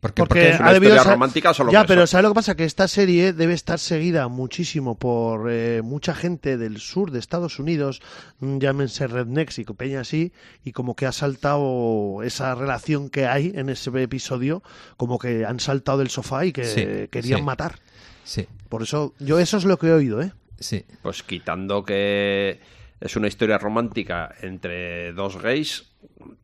[0.00, 2.08] Porque, Porque, es una ha debido historia ser- romántica solo Ya, pero.
[2.08, 2.56] ¿sabes lo que pasa?
[2.56, 7.60] Que esta serie debe estar seguida muchísimo por eh, mucha gente del sur de Estados
[7.60, 8.02] Unidos,
[8.40, 10.32] mm, llámense rednecks y peña así,
[10.64, 14.64] y como que ha saltado esa relación que hay en ese episodio,
[14.96, 17.44] como que han saltado del sofá y que Sí, querían sí.
[17.44, 17.76] matar.
[18.24, 20.32] Sí, Por eso, yo eso es lo que he oído, ¿eh?
[20.58, 20.84] sí.
[21.02, 22.58] Pues quitando que
[23.00, 25.91] es una historia romántica entre dos gays,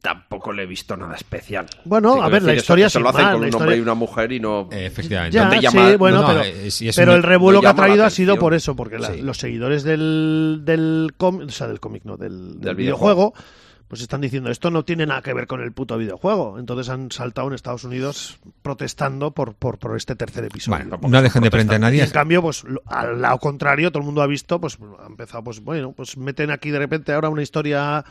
[0.00, 1.66] tampoco le he visto nada especial.
[1.84, 4.32] Bueno, Sí, a ver, la historia sin lo hacen con un hombre y una mujer
[4.32, 4.68] y no...
[4.70, 5.34] Eh, efectivamente.
[5.34, 7.70] Ya, ¿Dónde sí, llama- bueno, no, pero, es- es un- el revuelo no que ha
[7.70, 11.66] llama traído ha sido por eso, porque la- los seguidores del, del cómic, o sea,
[11.66, 13.34] del cómic, no, del, del Del videojuego,
[13.88, 16.58] pues están diciendo esto no tiene nada que ver con el puto videojuego.
[16.58, 20.84] Entonces han saltado en Estados Unidos protestando por, por, por este tercer episodio.
[20.86, 22.04] Bueno, no dejen de prender a Y nadie.
[22.04, 25.42] en cambio, pues lo- al lado contrario, todo el mundo ha visto, pues ha empezado,
[25.44, 28.04] pues bueno, pues meten aquí de repente ahora una historia.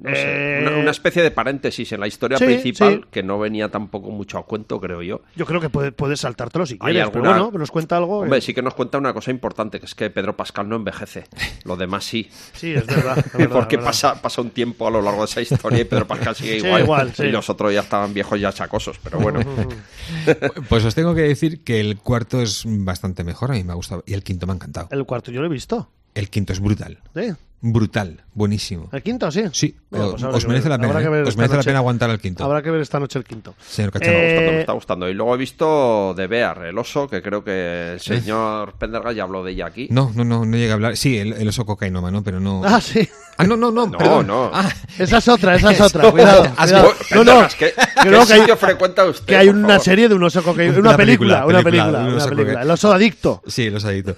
[0.00, 3.08] no sé, eh, una, una especie de paréntesis en la historia sí, principal sí.
[3.10, 5.22] que no venía tampoco mucho a cuento, creo yo.
[5.36, 8.20] Yo creo que puede- puedes saltártelo si quieres, pero alguna- bueno, nos cuenta algo.
[8.20, 10.76] Hombre, eh, sí que nos cuenta una cosa importante, que es que Pedro Pascal no
[10.76, 11.24] envejece.
[11.64, 12.28] Lo demás sí.
[12.52, 13.18] sí, es verdad.
[13.18, 13.90] es verdad, Porque es verdad.
[13.90, 16.82] pasa, pasa un tiempo a lo largo esa historia y Pedro Pascal sigue Sí, igual.
[16.82, 17.24] igual, sí.
[17.24, 19.40] Y los otros ya estaban viejos ya chacosos, pero bueno.
[20.68, 23.74] Pues os tengo que decir que el cuarto es bastante mejor, a mí me ha
[23.74, 24.02] gustado.
[24.06, 24.88] Y el quinto me ha encantado.
[24.90, 25.88] El cuarto yo lo he visto.
[26.14, 26.98] El quinto es brutal.
[27.14, 27.34] ¿eh?
[27.66, 28.90] Brutal, buenísimo.
[28.92, 29.42] ¿El quinto sí?
[29.52, 30.78] Sí, pues os merece ver.
[30.78, 31.22] la ¿eh?
[31.22, 32.44] Os merece la pena aguantar al quinto.
[32.44, 33.54] Habrá que ver esta noche el quinto.
[33.66, 34.12] Señor Cachano.
[34.12, 35.08] Me, Eh, gusta, me está gustando.
[35.08, 39.22] Y luego he visto The Bear, el oso, que creo que el señor Pendergast ya
[39.22, 39.88] habló de ella aquí.
[39.90, 40.98] No, no, no, no llega a hablar.
[40.98, 42.60] Sí, el, el oso cocainómano, pero no.
[42.66, 43.08] Ah, sí.
[43.38, 43.86] Ah, no, no, no.
[43.94, 44.26] No, perdón.
[44.26, 44.50] no.
[44.52, 46.10] Ah, Esa es otra, esa es otra.
[46.10, 46.42] Cuidado.
[46.58, 46.92] Cuidado.
[47.12, 47.24] No, no.
[47.24, 47.72] Pendergast, ¿qué,
[48.02, 49.24] Creo qué que hay- frecuenta usted?
[49.24, 49.82] Que hay una favor?
[49.84, 50.72] serie de un oso cocaína.
[50.78, 51.98] Una, Una película, película, una película, película.
[51.98, 52.62] de un Una oso película.
[52.62, 53.42] El oso adicto.
[53.46, 54.14] sí, el osadito.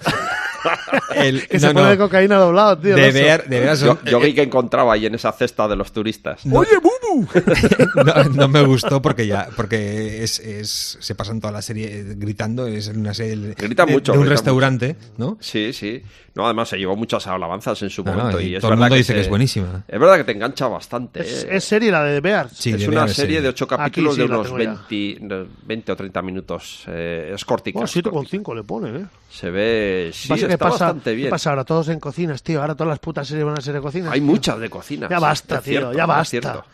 [1.15, 1.89] El- Que no, se pone no.
[1.91, 2.95] de cocaína doblado, tío.
[2.95, 5.91] De ver, de veras, Yo, yo vi que encontraba ahí en esa cesta de los
[5.91, 6.41] turistas.
[6.51, 7.27] Oye, Bubu.
[8.05, 12.67] no, no me gustó porque ya, porque es, es se pasan toda la serie gritando,
[12.67, 15.37] es una serie de, Gritan de- mucho, de un gritan restaurante, ¿no?
[15.39, 16.01] Sí, sí.
[16.35, 18.39] No, además se llevó muchas alabanzas en su No, no, momento.
[18.39, 19.83] y y es todo el verdad mundo que dice que es buenísima.
[19.87, 21.21] Es verdad que te engancha bastante.
[21.21, 21.47] Es, eh.
[21.53, 22.49] es serie la de Bear.
[22.53, 23.43] Sí, es de una serie sí.
[23.43, 24.85] de ocho capítulos sí de unos tengo ya.
[24.89, 26.83] 20, no, 20 o 30 minutos.
[26.89, 27.79] Eh, es cortica.
[27.79, 28.11] Oh, es cortica.
[28.11, 29.05] 7,5 le pone, ¿eh?
[29.31, 30.11] Se ve.
[30.13, 30.27] Sí,
[30.57, 31.27] Está pasa, bastante bien.
[31.27, 31.63] ¿Qué pasa ahora?
[31.63, 32.61] Todos en cocinas, tío.
[32.61, 34.11] Ahora todas las putas series van a ser de cocinas.
[34.11, 34.27] Hay tío.
[34.27, 35.07] muchas de cocina.
[35.09, 36.29] Ya basta, tío, cierto, ya basta.
[36.29, 36.65] cierto.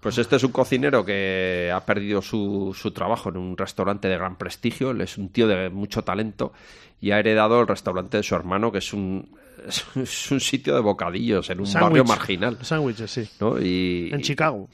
[0.00, 4.18] Pues este es un cocinero que ha perdido su, su trabajo en un restaurante de
[4.18, 4.90] gran prestigio.
[4.90, 6.52] Él es un tío de mucho talento
[7.00, 9.30] y ha heredado el restaurante de su hermano, que es un,
[9.96, 12.58] es un sitio de bocadillos en un barrio marginal.
[12.60, 13.28] Sándwiches, sí.
[13.40, 13.58] ¿no?
[13.60, 14.68] Y, En Chicago.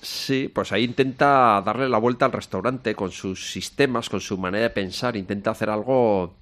[0.00, 4.62] Sí, pues ahí intenta darle la vuelta al restaurante con sus sistemas, con su manera
[4.62, 6.36] de pensar, intenta hacer algo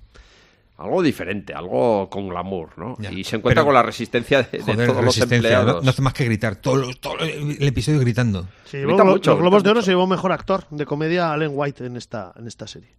[0.78, 2.96] algo diferente, algo con glamour, ¿no?
[2.98, 5.58] Ya, y se encuentra pero- con la resistencia de, de Joder, todos los resistencia, no,
[5.60, 5.84] empleados.
[5.84, 8.46] no hace más que gritar, todo, lo- todo el episodio gritando.
[8.66, 9.84] Se Grita llevó glo- mucho, los Globos de Oro mucho.
[9.86, 12.90] se llevó mejor actor de comedia Allen White en esta, en esta serie.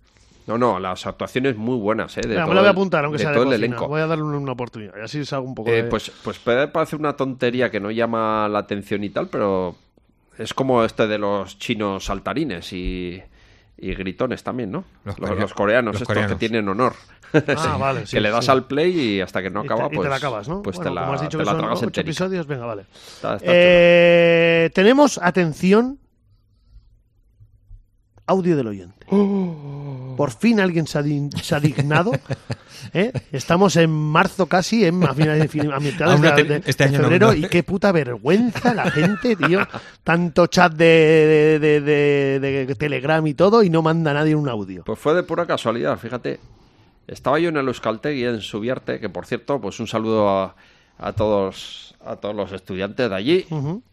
[0.48, 2.22] No, no, las actuaciones muy buenas, ¿eh?
[2.22, 3.88] De Venga, todo me la voy a apuntar, aunque de sea de todo el elenco.
[3.90, 4.94] Voy a darle una, una oportunidad.
[4.98, 5.90] Y así salgo un poco Eh, de...
[5.90, 9.76] pues, pues puede parecer una tontería que no llama la atención y tal, pero
[10.38, 13.22] es como este de los chinos saltarines y,
[13.78, 14.84] y gritones también, ¿no?
[15.06, 16.32] Los Los, corea- los coreanos, los estos coreanos.
[16.34, 16.94] que tienen honor.
[17.58, 18.52] Ah, vale, sí, que le das sí.
[18.52, 20.62] al play y hasta que no Y te- acaba, y te, pues, la acabas, ¿no?
[20.62, 22.66] pues Bueno, te la, como has dicho te que la son tragas ocho episodios, venga,
[22.66, 22.86] vale.
[22.94, 26.00] Está- está Eh, tenemos, atención,
[28.26, 29.06] audio del oyente.
[30.18, 32.12] Por fin alguien se ha, di- se ha dignado.
[32.94, 33.12] ¿eh?
[33.32, 36.84] Estamos en marzo casi, en, a, finales- a mitades Aún no de, te- de- este
[36.84, 37.34] de año febrero, no.
[37.34, 39.60] y qué puta vergüenza la gente, tío.
[40.04, 44.50] Tanto chat de, de- de- de- de Telegram y todo, y no manda nadie un
[44.50, 44.84] audio.
[44.84, 46.40] Pues fue de pura casualidad, fíjate.
[47.08, 50.56] Estaba yo en el Euskaltegui en Subiarte, que por cierto, pues un saludo a,
[50.98, 53.46] a todos a todos los estudiantes de allí.
[53.50, 53.50] ¿eh?
[53.52, 53.84] Un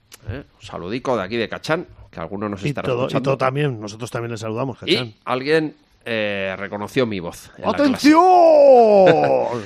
[0.61, 3.31] saludico de aquí de Cachán, que algunos nos y, estarán todo, y escuchando.
[3.31, 5.15] todo también, nosotros también les saludamos, Y Cachán.
[5.25, 5.75] alguien
[6.05, 7.51] eh, reconoció mi voz.
[7.65, 8.19] ¡Atención!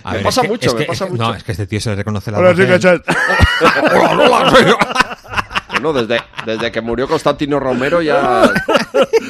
[0.05, 1.29] Me ver, pasa es que- mucho, es me que- pasa es que- mucho.
[1.31, 2.57] No, es que este tío se reconoce la voz.
[5.70, 8.51] Bueno, desde, desde que murió Constantino Romero ya,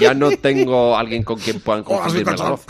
[0.00, 2.64] ya no tengo alguien con quien puedan confundirme la voz.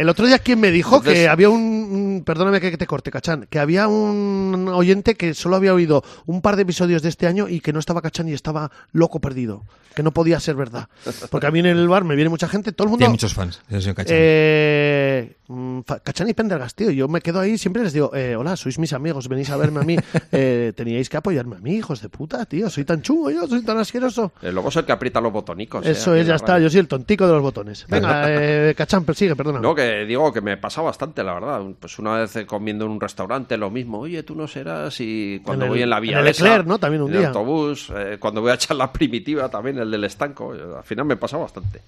[0.00, 3.46] El otro día, ¿quién me dijo Entonces- que había un, Perdóname que te corte, Cachán.
[3.50, 7.48] Que había un oyente que solo había oído un par de episodios de este año
[7.48, 9.62] y que no estaba Cachán y estaba loco perdido.
[9.94, 10.88] Que no podía ser verdad.
[11.30, 12.98] Porque a mí en el bar me viene mucha gente, todo el mundo.
[13.00, 14.06] Tiene muchos fans, Cachán.
[14.08, 16.90] Eh, mm, Cachán y Pendergast, tío.
[16.92, 19.80] Yo me quedo ahí siempre les digo, eh, hola, sois mis amigos, venís a verme
[19.80, 19.96] a mí.
[20.32, 22.70] Eh, teníais que apoyarme a mí, hijos de puta, tío.
[22.70, 24.32] Soy tan chungo yo, soy tan asqueroso.
[24.42, 25.84] El lobo es el que aprieta los botonicos.
[25.84, 26.58] eh, Eso es, ya está.
[26.60, 27.84] Yo soy el tontico de los botones.
[27.88, 29.58] Venga, eh, Cachán, persigue, perdona.
[29.58, 31.62] No, que digo que me pasa bastante, la verdad.
[31.78, 34.00] Pues una vez comiendo en un restaurante, lo mismo.
[34.00, 34.96] Oye, tú no serás.
[35.00, 36.78] Y cuando En el- voy en la en vía el Lesa, Eclair, ¿no?
[36.78, 37.28] También un en el día.
[37.28, 40.54] autobús, eh, cuando voy a echar la primitiva también, el del estanco.
[40.54, 41.80] eh, Al final me pasa bastante.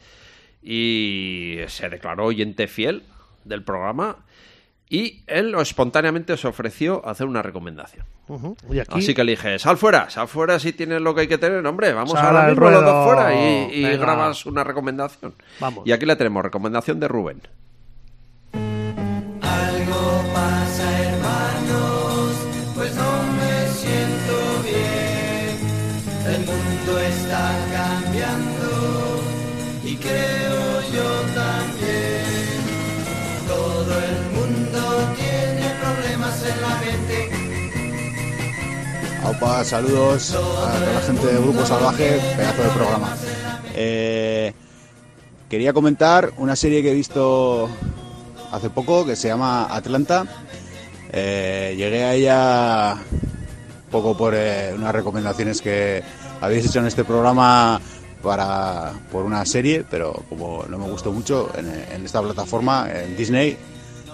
[0.62, 3.02] Y se declaró oyente fiel
[3.44, 4.16] del programa.
[4.88, 8.04] Y él espontáneamente se ofreció a hacer una recomendación.
[8.28, 11.38] Aquí, Así que le dije, sal fuera, sal fuera si tienes lo que hay que
[11.38, 15.34] tener, hombre, vamos Sal ahora mismo los dos fuera y, y grabas una recomendación.
[15.60, 15.86] Vamos.
[15.86, 17.40] Y aquí la tenemos, recomendación de Rubén.
[39.24, 43.16] Aupa, saludos a toda la gente de Grupo Salvaje, pedazo de programa.
[43.74, 44.52] Eh,
[45.48, 47.68] quería comentar una serie que he visto
[48.52, 50.26] hace poco que se llama Atlanta.
[51.10, 52.96] Eh, llegué a ella
[53.90, 56.02] poco por eh, unas recomendaciones que
[56.40, 57.80] habéis hecho en este programa
[58.22, 63.56] para por una serie, pero como no me gustó mucho en, esta plataforma, en Disney,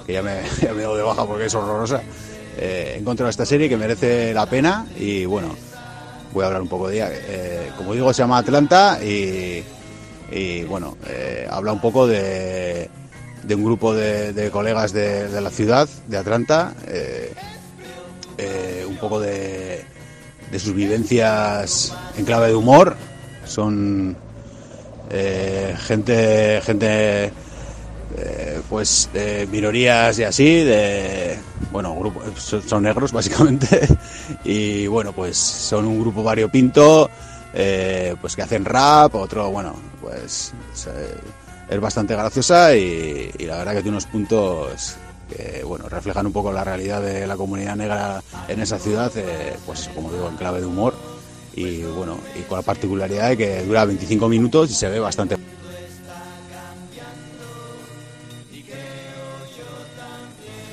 [0.07, 2.01] que ya me, ya me dado de baja porque es horrorosa,
[2.57, 5.55] eh, he encontrado esta serie que merece la pena y bueno,
[6.33, 7.09] voy a hablar un poco de ella.
[7.13, 9.63] Eh, como digo, se llama Atlanta y,
[10.33, 10.97] y, bueno,
[11.51, 12.91] habla un poco de,
[13.43, 17.33] de un grupo de, colegas de, la ciudad, de Atlanta, eh,
[18.37, 19.85] eh, un poco de,
[20.51, 22.97] de sus vivencias en clave de humor.
[23.45, 24.17] Son
[25.11, 27.33] eh, gente, gente
[28.69, 31.39] pues de minorías y así, de
[31.71, 33.87] bueno, grupo, son, negros básicamente,
[34.45, 37.09] y bueno, pues son un grupo variopinto,
[38.21, 40.53] pues que hacen rap, otro, bueno, pues
[41.69, 44.97] es, bastante graciosa y, y la verdad que tiene unos puntos
[45.29, 49.57] que bueno, reflejan un poco la realidad de la comunidad negra en esa ciudad, eh,
[49.67, 50.95] pues como digo, en clave de humor.
[51.55, 55.37] Y bueno, y con la particularidad de que dura 25 minutos y se ve bastante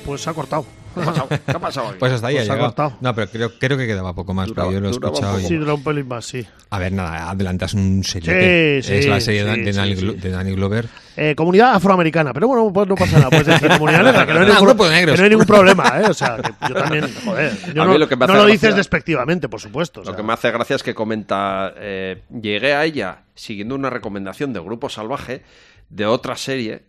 [0.04, 0.64] pues se ha cortado.
[0.96, 1.28] ¿Qué ha pasado?
[1.28, 1.96] ¿Qué ha pasado aquí?
[2.00, 2.74] Pues hasta ahí pues ha ha llegado.
[2.74, 2.98] cortado.
[3.00, 5.38] No, pero creo, creo que quedaba poco más, Duraba- pero yo lo he escuchado.
[5.40, 6.46] Sí, dura un pelín más, sí.
[6.70, 8.82] A ver, nada, adelantas un serie.
[8.82, 10.88] Sí, es la serie de- sí, de, sí, Danny, de Danny Glover.
[11.18, 13.30] Eh, comunidad afroamericana, pero bueno, pues no pasa nada.
[13.30, 15.46] Puedes decir comunidad negra, que no hay, Ah, ningún, grupo de que no hay ningún
[15.46, 16.04] problema, ¿eh?
[16.10, 18.76] O sea, que yo también, joder, yo no, lo que me no lo dices gracia-
[18.76, 20.00] despectivamente, por supuesto.
[20.00, 20.16] o Lo sea.
[20.16, 24.60] que me hace gracia es que comenta, eh, llegué a ella siguiendo una recomendación de
[24.60, 25.42] Grupo Salvaje
[25.88, 26.82] de otra serie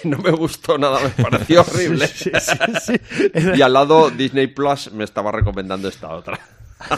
[0.00, 2.06] que no me gustó nada, me pareció horrible.
[2.08, 2.94] Sí, sí, sí,
[3.34, 3.40] sí.
[3.56, 6.38] Y al lado Disney Plus me estaba recomendando esta otra.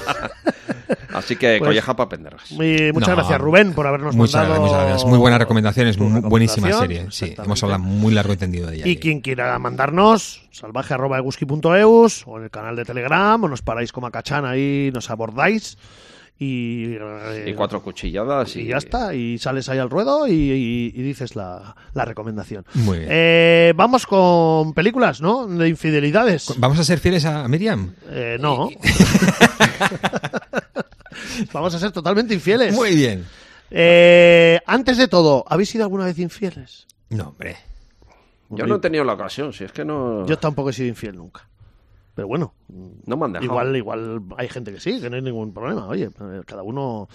[1.13, 2.51] Así que Pues- colleja para pendergas.
[2.53, 3.17] Muy- muchas No.
[3.17, 4.63] gracias, Rubén, por habernos Muchas, mandado.
[4.63, 5.05] muchas gracias.
[5.09, 7.07] Muy buenas recomendaciones, muy buenísima serie.
[7.11, 8.87] Sí, hemos hablado muy largo y tendido de ella.
[8.89, 9.01] Y aquí.
[9.01, 14.11] quien quiera mandarnos, salvaje.eguski.eus o en el canal de Telegram, o nos paráis como a
[14.11, 15.79] Cachán ahí, nos abordáis
[16.39, 20.33] y, eh, Y cuatro cuchilladas y, y ya está, y sales ahí al ruedo y,
[20.33, 22.65] y- y dices la, la recomendación.
[22.75, 23.09] Muy bien.
[23.13, 25.47] Eh, vamos con películas, ¿no?
[25.47, 26.53] De infidelidades.
[26.59, 27.95] ¿Vamos a ser fieles a Miriam?
[28.09, 28.69] Eh, no.
[31.53, 32.75] vamos a ser totalmente infieles.
[32.75, 33.25] Muy bien.
[33.71, 36.87] Eh, antes de todo, ¿habéis sido alguna vez infieles?
[37.11, 37.57] No, hombre.
[38.51, 41.17] Yo no he tenido la ocasión, si es que no, Yo tampoco he sido infiel
[41.17, 41.49] nunca.
[42.15, 43.45] Pero bueno, no me han dejado.
[43.51, 45.87] igual, igual hay gente que sí, que no hay ningún problema.
[45.87, 47.09] Oye, eh, cada uno.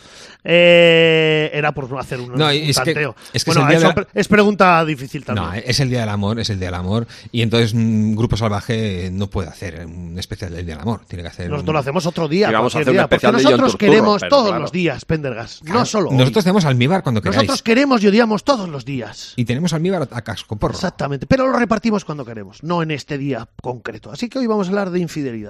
[0.43, 4.83] Eh, era por hacer un, No, un es que- es bueno, eso la- es pregunta
[4.85, 5.47] difícil también.
[5.47, 7.07] No, es el Día del Amor, es el Día del Amor.
[7.31, 11.01] Y entonces un grupo salvaje no puede hacer un especial del Día del Amor.
[11.07, 11.49] Tiene que hacer.
[11.49, 12.51] Nosotros un- lo hacemos otro día.
[12.51, 14.61] Vamos a hacer día, porque nosotros queremos todos claro.
[14.61, 15.61] los días, Pendergas.
[15.63, 16.09] No solo.
[16.09, 16.17] hoy.
[16.17, 17.37] Nosotros tenemos almíbar cuando queráis.
[17.37, 19.33] Nosotros queremos y odiamos todos los días.
[19.35, 20.73] Y tenemos almíbar a, a cascoporro.
[20.73, 24.11] Exactamente, pero lo repartimos cuando queremos, no en este día concreto.
[24.11, 24.99] Así que hoy vamos a hablar de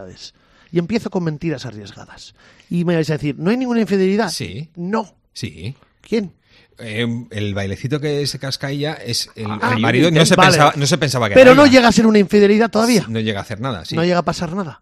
[0.07, 0.33] infidelidades.
[0.71, 2.35] Y empiezo con mentiras arriesgadas.
[2.69, 4.29] Y me vais a decir, ¿no hay ninguna infidelidad?
[4.29, 4.69] Sí.
[4.75, 5.15] No.
[5.33, 5.75] Sí.
[6.01, 6.33] ¿Quién?
[6.77, 10.11] Eh, el bailecito que se casca ella es el, Ah, el marido.
[10.11, 10.51] No se, vale.
[10.51, 11.73] pensaba, no se pensaba que Pero era no ella.
[11.73, 13.05] llega a ser una infidelidad todavía.
[13.09, 13.95] No llega a hacer nada, sí.
[13.95, 14.81] No llega a pasar nada.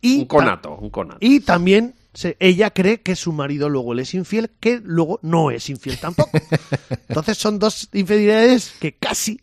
[0.00, 1.18] Y Un conato, un conato.
[1.20, 5.50] Y también se- ella cree que su marido luego le es infiel, que luego no
[5.50, 6.30] es infiel tampoco.
[7.08, 9.40] Entonces son dos infidelidades que casi.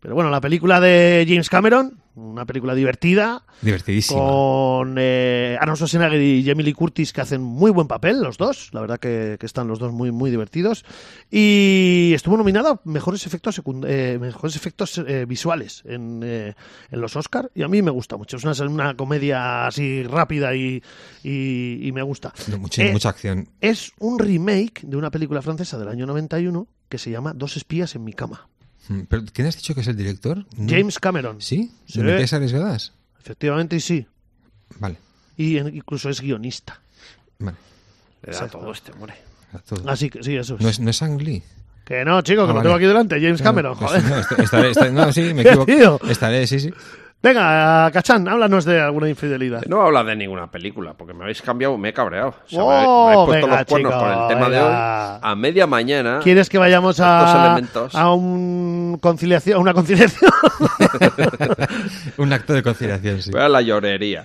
[0.00, 4.20] Pero bueno, la película de James Cameron, una película divertida, Divertidísima.
[4.20, 8.70] con eh, Arnold Schwarzenegger y Jamie Lee Curtis que hacen muy buen papel los dos,
[8.72, 10.84] la verdad que, que están los dos muy muy divertidos
[11.30, 16.54] y estuvo nominada a mejores efectos eh, mejores efectos eh, visuales en, eh,
[16.90, 20.54] en los Oscar y a mí me gusta mucho, es una, una comedia así rápida
[20.54, 20.82] y,
[21.22, 22.32] y- y me gusta.
[22.58, 23.48] Mucha, Eh, mucha acción.
[23.60, 27.94] Es un remake de una película francesa del año 91 que se llama Dos espías
[27.94, 28.48] en mi cama.
[28.90, 30.44] Mm, ¿Pero quién has dicho que es el director?
[30.56, 30.68] No.
[30.68, 31.40] James Cameron.
[31.40, 31.70] ¿Sí?
[31.86, 31.98] Sí.
[32.00, 32.92] ¿De Mentiras arriesgadas?
[33.20, 34.04] Efectivamente sí.
[34.80, 34.96] Vale.
[35.36, 36.80] Y en- incluso es guionista.
[37.38, 37.56] Vale.
[38.22, 39.14] Le da todo este, hombre.
[39.52, 39.88] a todo.
[39.88, 40.60] Así que sí, eso es.
[40.60, 41.42] ¿No es, no es Ang Lee?
[41.84, 42.62] Que no, chico, que Ah, lo vale.
[42.64, 44.04] tengo aquí delante, James Cameron, Pues joder.
[44.04, 46.06] no, est- estaré, estaré- no, sí, me ¿Qué, equivoco.
[46.08, 46.70] Estaré, sí, sí.
[47.22, 49.62] Venga, Cachán, háblanos de alguna infidelidad.
[49.66, 52.28] No habla de ninguna película, porque me habéis cambiado, me he cabreado.
[52.28, 54.58] O sea, me- Oh, me, habéis puesto venga, los cuernos chico, con el tema de
[54.60, 54.72] hoy.
[55.22, 56.20] A media mañana.
[56.22, 57.94] ¿Quieres que vayamos a, elementos.
[57.94, 60.30] a un conciliación, a una conciliación?
[62.16, 63.30] Un acto de conciliación, sí.
[63.30, 64.24] Voy a la llorería.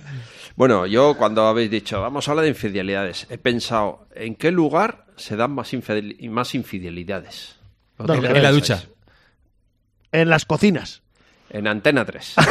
[0.56, 5.04] Bueno, yo cuando habéis dicho, vamos a hablar de infidelidades, he pensado, ¿en qué lugar
[5.16, 7.56] se dan más, infidel- más infidelidades?
[7.98, 8.20] ¿Dónde?
[8.20, 8.82] ¿Qué En la ducha.
[10.12, 11.02] en las cocinas.
[11.50, 12.34] En Antena 3.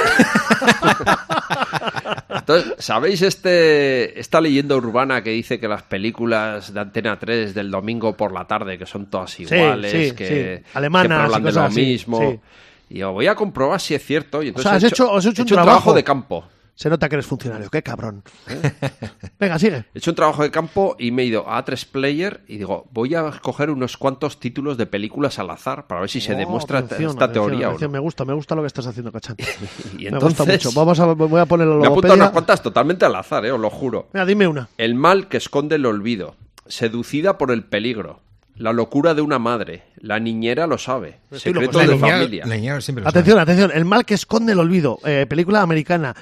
[2.29, 7.71] Entonces, ¿sabéis este, esta leyenda urbana que dice que las películas de Antena 3 del
[7.71, 10.71] domingo por la tarde, que son todas iguales, sí, que sí.
[10.73, 12.41] Alemanas hablan de lo mismo?
[12.89, 14.43] Y yo voy a comprobar si es cierto.
[14.43, 15.93] Y entonces sea, has he hecho- has hecho he un trabajo.
[15.93, 16.45] de campo.
[16.77, 18.21] Se nota que eres funcionario, qué cabrón.
[19.39, 19.85] Venga, sigue.
[19.93, 22.87] He hecho un trabajo de campo y me he ido a A3 Player y digo,
[22.91, 26.37] voy a coger unos cuantos títulos de películas al azar para ver si se Oh,
[26.37, 27.89] demuestra esta- atención, esta atención, teoría o no.
[27.89, 29.37] Me gusta, me gusta lo que estás haciendo, Cachán.
[29.97, 30.77] Y me gusta entonces- mucho.
[30.77, 32.15] Vamos a, voy a poner la Me logopedia.
[32.15, 34.09] unas cuantas totalmente al azar, eh, os lo juro.
[34.11, 34.67] Venga, dime una.
[34.77, 36.35] El mal que esconde el olvido,
[36.67, 38.19] seducida por el peligro,
[38.57, 42.45] la locura de una madre, la niñera lo sabe, estoy de familia.
[42.45, 43.71] La niña siempre lo Atención, atención.
[43.73, 44.99] El mal que esconde el olvido.
[45.05, 46.15] Eh, película americana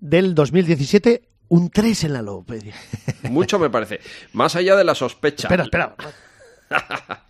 [0.00, 1.22] del 2017.
[1.48, 2.74] Un 3 en la logopedia.
[3.24, 4.00] Mucho me parece.
[4.32, 5.48] Más allá de la sospecha.
[5.48, 5.96] Espera, espera.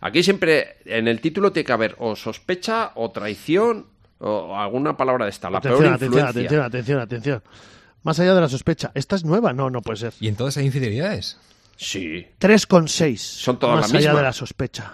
[0.00, 3.86] Aquí siempre en el título tiene que haber o sospecha o traición
[4.18, 5.50] o alguna palabra de esta.
[5.50, 6.40] La Atención, peor atención, influencia.
[6.40, 7.42] atención, atención, atención.
[8.02, 8.92] Más allá de la sospecha.
[8.94, 9.52] ¿Esta es nueva?
[9.52, 10.12] No, no puede ser.
[10.20, 11.38] ¿Y en todas hay infidelidades?
[11.76, 13.16] Sí, 3,6.
[13.16, 14.92] Son todas Más la allá de la sospecha.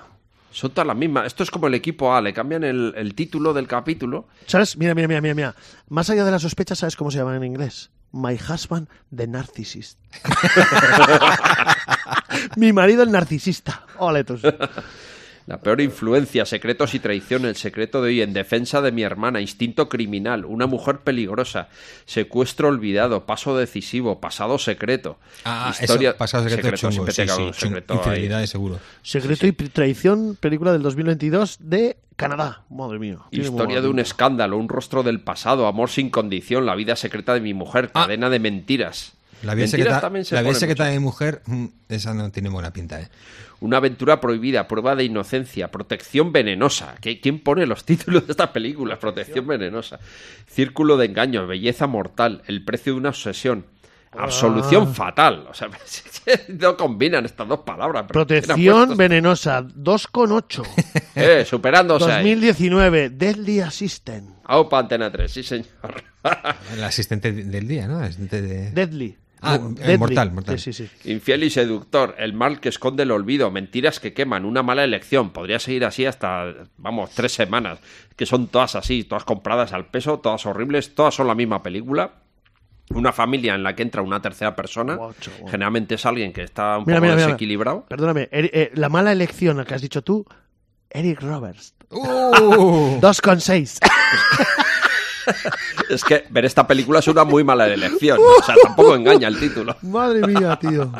[0.53, 1.27] Son todas las mismas.
[1.27, 4.29] Esto es como el equipo A, le cambian el, el título del capítulo.
[4.47, 4.77] ¿Sabes?
[4.77, 5.55] Mira, mira, mira, mira, mira.
[5.89, 7.91] Más allá de la sospecha, ¿sabes cómo se llama en inglés?
[8.13, 9.99] My husband, the narcissist.
[12.57, 13.87] Mi marido, el narcisista.
[13.99, 14.43] Ole, tus.
[15.53, 19.39] La peor influencia, secretos y traición, el secreto de hoy en defensa de mi hermana,
[19.43, 21.69] instinto criminal, una mujer peligrosa,
[22.07, 25.19] secuestro olvidado, paso decisivo, pasado secreto.
[25.45, 27.83] Ah, historia, eso, pasado secreto, chungo, sí, sí, un chungo.
[27.83, 28.81] secreto seguro.
[29.03, 32.63] Secreto y traición, película del 2022 de Canadá.
[32.71, 33.19] Madre mía.
[33.31, 37.41] Historia de un escándalo, un rostro del pasado, amor sin condición, la vida secreta de
[37.43, 38.05] mi mujer, Ah.
[38.07, 39.13] cadena de mentiras.
[39.43, 42.49] La vida secreta, también se la vida secreta de mi mujer, mm, esa no tiene
[42.49, 43.09] buena pinta, ¿eh?
[43.63, 46.97] Una aventura prohibida, prueba de inocencia, protección venenosa.
[47.01, 48.99] ¿Qué- ¿Quién pone los títulos de esta película?
[48.99, 49.99] Protección venenosa.
[50.47, 53.65] Círculo de engaños, belleza mortal, el precio de una obsesión.
[54.15, 54.95] Absolución Ah.
[54.95, 55.47] fatal.
[55.49, 55.71] O sea,
[56.49, 58.05] no combinan estas dos palabras.
[58.09, 60.63] pero ¿quién ha Protección venenosa, 2,8.
[61.15, 62.23] Eh, superándose ahí.
[62.31, 64.29] 2019, Deadly Assistant.
[64.45, 65.67] Aupa Antena 3, sí señor.
[66.75, 67.99] El asistente de- del día, ¿no?
[67.99, 68.71] El asistente de...
[68.71, 69.17] Deadly.
[69.43, 70.59] Ah, No, eh, mortal, mortal.
[70.59, 71.11] Sí, sí, sí.
[71.11, 75.31] Infiel y seductor, el mal que esconde el olvido, mentiras que queman, una mala elección.
[75.31, 77.79] Podría seguir así hasta, vamos, tres semanas.
[78.17, 82.13] Que son todas así, todas compradas al peso, todas horribles, todas son la misma película.
[82.91, 84.99] Una familia en la que entra una tercera persona.
[85.51, 87.27] Generalmente es alguien que está un Mira, poco mira, mira.
[87.29, 87.87] desequilibrado.
[87.89, 90.25] Perdóname, Eri- eh, la mala elección que has dicho tú,
[90.91, 91.75] Eric Roberts.
[91.91, 92.01] ¡Uh!
[93.01, 93.79] 2,6.
[95.89, 98.19] Es que ver esta película es una muy mala elección.
[98.19, 99.77] O sea, tampoco engaña el título.
[99.83, 100.91] Madre mía, tío.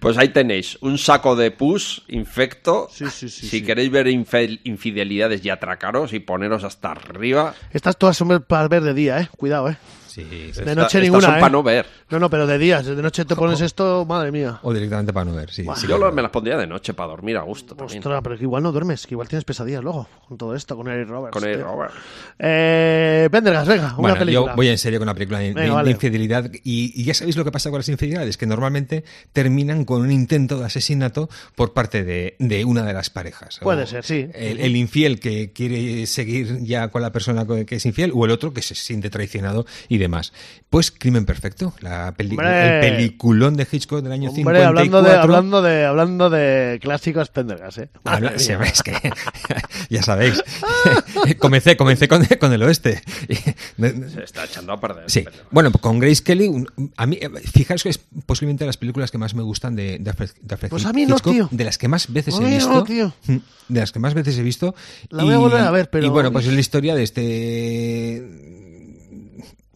[0.00, 2.88] Pues ahí tenéis, un saco de pus infecto.
[2.90, 8.16] Sí, sí, sí, si queréis ver infidelidades y atracaros y poneros hasta arriba, Estas todas
[8.16, 9.28] son para ver de día, eh.
[9.36, 9.76] Cuidado, eh.
[10.14, 10.62] Sí, sí.
[10.62, 11.40] De noche ninguna, son ¿eh?
[11.40, 11.86] para no ver.
[12.10, 12.84] No, no, pero de días.
[12.84, 14.58] De noche te pones esto, madre mía.
[14.62, 15.62] O directamente para no ver, sí.
[15.76, 16.12] sí, Yo claro.
[16.12, 17.98] me las pondría de noche para dormir a gusto también.
[18.00, 20.88] Ostras, pero que igual no duermes, que igual tienes pesadillas luego con todo esto, con
[20.88, 21.32] Eric Roberts.
[21.38, 21.64] Con el tío.
[21.64, 21.92] Robert.
[22.38, 24.50] Eh, Pendergast, venga, una Bueno, película.
[24.52, 25.90] yo voy en serio con la película de, de- Venga, de vale.
[25.92, 30.02] infidelidad y, y ya sabéis lo que pasa con las infidelidades, que normalmente terminan con
[30.02, 33.58] un intento de asesinato por parte de, de una de las parejas.
[33.62, 34.28] Puede O ser, sí.
[34.34, 38.30] El, el infiel que quiere seguir ya con la persona que es infiel o el
[38.30, 40.32] otro que se siente traicionado y demás.
[40.70, 42.74] Pues Crimen Perfecto, la peli- Hombre.
[42.74, 44.68] el peliculón de Hitchcock del año Hombre, 54.
[44.68, 47.88] hablando de, hablando de, hablando de clásicos Pendergast, ¿eh?
[48.04, 48.62] Habla- Madre sí, mía.
[48.72, 48.92] es que
[49.90, 50.42] ya sabéis.
[51.38, 53.02] comencé comencé con, con el oeste.
[53.78, 55.04] Se está echando a perder.
[55.10, 57.18] Sí, bueno, con Grace Kelly, un- a mí,
[57.52, 60.54] fijaros que es posiblemente de las películas que más me gustan de, de Alfred, de
[60.54, 61.48] Alfred Pues a mí no, Hitchcock, tío.
[61.50, 63.12] de las que más veces A he mí visto, no, tío.
[63.26, 63.36] Mm,
[63.68, 64.74] de las que más veces he visto.
[65.10, 68.61] La voy a volver a ver, pero- Y bueno, pues es la historia de este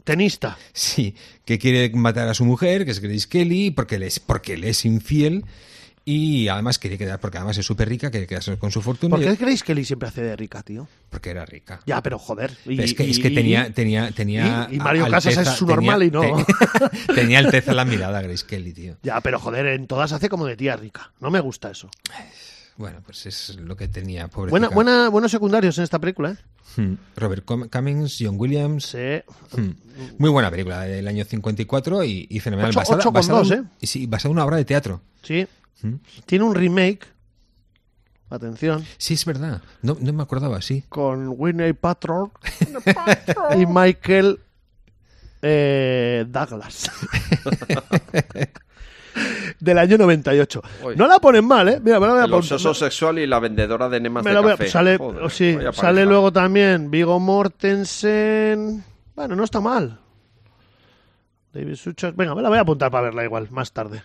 [0.06, 0.56] Tenista.
[0.72, 4.56] Sí, que quiere matar a su mujer, que es Grace Kelly, porque le es, porque
[4.56, 5.44] le es infiel.
[6.08, 9.16] Y además quería quedar, porque además es súper rica, quiere quedarse con su fortuna.
[9.16, 10.86] ¿Por qué que Lee siempre hace de rica, tío?
[11.10, 11.80] Porque era rica.
[11.84, 12.56] Ya, pero joder.
[12.64, 14.68] Y, es que, es que tenía, tenía, tenía.
[14.70, 16.20] y- y Mario alteza- Casas es su normal y no.
[16.20, 18.96] te- tenía alteza en la mirada, Grace Kelly, tío.
[19.02, 21.10] Ya, pero joder, en todas hace como de tía rica.
[21.18, 21.90] No me gusta eso.
[22.78, 24.50] Bueno, pues es lo que tenía, pobre.
[24.50, 26.32] Buena, buena, buenos secundarios en esta película,
[26.76, 26.96] ¿eh?
[27.16, 28.84] Robert Com- Cummings, John Williams.
[28.86, 29.22] Sí.
[29.58, 29.70] Hmm.
[30.18, 32.70] Muy buena película del año 54 y, y fenomenal.
[32.70, 33.68] Ocho- basada, ocho con basada dos, en- ¿eh?
[33.80, 35.00] y Sí, basada en una obra de teatro.
[35.22, 35.46] Sí.
[35.82, 35.94] Hmm.
[36.26, 37.06] Tiene un remake.
[38.28, 38.84] Atención.
[38.98, 39.62] Sí, es verdad.
[39.82, 40.84] No, no me acordaba, sí.
[40.88, 42.30] Con Whitney Patrol
[43.56, 44.40] y Michael
[45.42, 46.90] eh, Douglas.
[49.58, 50.62] Del año 98.
[50.84, 50.96] Uy.
[50.96, 51.80] No la ponen mal, ¿eh?
[51.82, 54.34] Mira, me la voy a El obseso sexual y la vendedora de enemas Me de
[54.34, 54.68] la voy a- café.
[54.68, 56.10] sale, Joder, sí, vaya sale pareja.
[56.10, 58.84] luego también Vigo Mortensen.
[59.14, 59.98] Bueno, no está mal.
[61.52, 62.14] David Suchas.
[62.14, 64.02] Venga, me la voy a apuntar para verla igual, más tarde.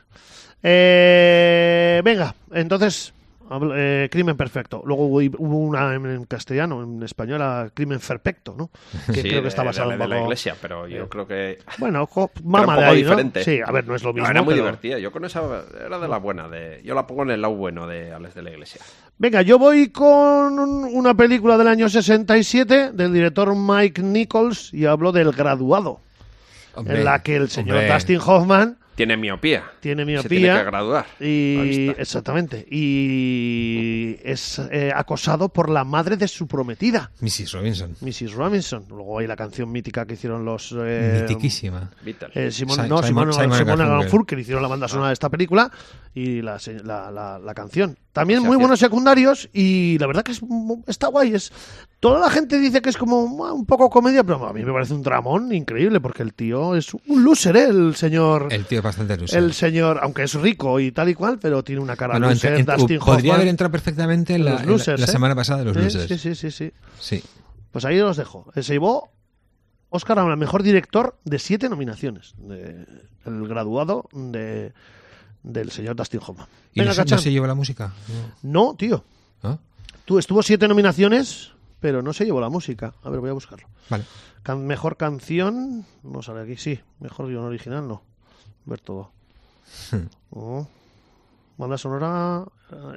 [0.64, 3.14] Eh, venga, entonces,
[3.76, 4.82] eh, Crimen Perfecto.
[4.86, 8.70] Luego hubo hubo una en, en castellano, en español, a Crimen Perfecto, ¿no?
[9.08, 12.08] Que Sí, creo que está basado de, de la iglesia, pero yo creo que Bueno,
[12.44, 13.10] mama de ahí, ¿no?
[13.10, 13.44] diferente.
[13.44, 14.30] Sí, a ver, no es lo No, mismo.
[14.30, 15.00] era muy pero- divertida.
[15.00, 15.42] Yo con esa
[15.86, 16.48] era de la buena.
[16.48, 18.82] De, yo la pongo en el lado bueno de Alex de la Iglesia.
[19.18, 24.86] Venga, yo voy con un- una película del año 67 del director Mike Nichols y
[24.86, 26.00] hablo del graduado,
[26.76, 27.94] Hombre, en la que el señor hombre.
[27.94, 29.64] Dustin Hoffman Tiene miopía.
[29.80, 31.06] tiene Se tiene miopía que graduar.
[31.20, 37.52] Y exactamente y es eh, acosado por la madre de su prometida, Mrs.
[37.54, 37.96] Robinson.
[38.02, 38.34] Mrs.
[38.34, 38.86] Robinson.
[38.90, 41.90] Luego hay la canción mítica que hicieron los eh, Mitiquísima.
[42.34, 44.02] Eh, Simón, Si- no, Simon- Simón, Simon Simona Garfunkel.
[44.04, 45.72] Garfunkel hicieron la banda sonora de esta película
[46.14, 47.98] y la, la- la canción.
[48.14, 50.42] También muy buenos secundarios y la verdad que es,
[50.88, 51.34] está guay.
[51.34, 51.52] Es,
[52.02, 54.94] toda la gente dice que es como un poco comedia, pero a mí me parece
[54.94, 57.66] un dramón increíble porque el tío es un loser, ¿eh?
[57.70, 58.48] el señor.
[58.52, 59.38] El tío es bastante iluso.
[59.38, 62.30] El señor, aunque es rico y tal y cual, pero tiene una cara No, no,
[62.32, 63.36] loser, en- Dustin podría Hoffman.
[63.36, 64.98] haber entrado perfectamente en la, ¿eh?
[65.08, 66.08] semana pasada de los Sí, losers.
[66.08, 66.72] Sí, sí, sí, sí.
[67.00, 67.24] Sí.
[67.72, 68.52] Pues ahí los dejo.
[68.56, 69.10] Se llevó
[69.90, 72.34] Oscar a mejor director de siete nominaciones.
[72.38, 72.86] de-
[73.26, 74.74] el graduado de,
[75.44, 76.48] del señor Dustin Hoffman.
[76.74, 77.94] ¿Y Venga, no, se- lleva la música?
[78.44, 79.04] No, tío.
[79.44, 79.58] ¿Ah?
[80.06, 82.94] Tú estuvo siete nominaciones, pero no se llevó la música.
[83.04, 83.68] A ver, voy a buscarlo.
[83.90, 84.06] Vale.
[84.44, 85.86] Can- mejor canción.
[86.04, 86.80] No sale aquí, sí.
[87.00, 88.02] Mejor guion original, no.
[88.66, 89.12] Ver todo.
[90.32, 90.68] Oh.
[91.58, 92.46] Banda sonora.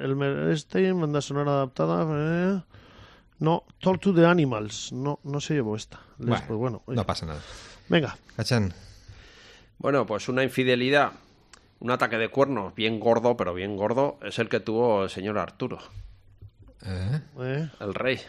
[0.01, 2.05] El Stein, banda sonora adaptada.
[2.57, 2.61] eh.
[3.39, 4.91] No, Talk to the Animals.
[4.93, 5.99] No, no se llevó esta.
[6.19, 6.95] Les- Bueno, pues bueno, oye.
[6.95, 7.41] no pasa nada.
[7.89, 8.17] Venga.
[8.37, 8.73] Cachán.
[9.77, 11.11] Bueno, pues una infidelidad,
[11.85, 15.37] un ataque de cuernos bien gordo, pero bien gordo, es el que tuvo el señor
[15.37, 15.77] Arturo,
[16.83, 17.19] ¿Eh?
[17.41, 17.69] eh.
[17.79, 18.19] el rey.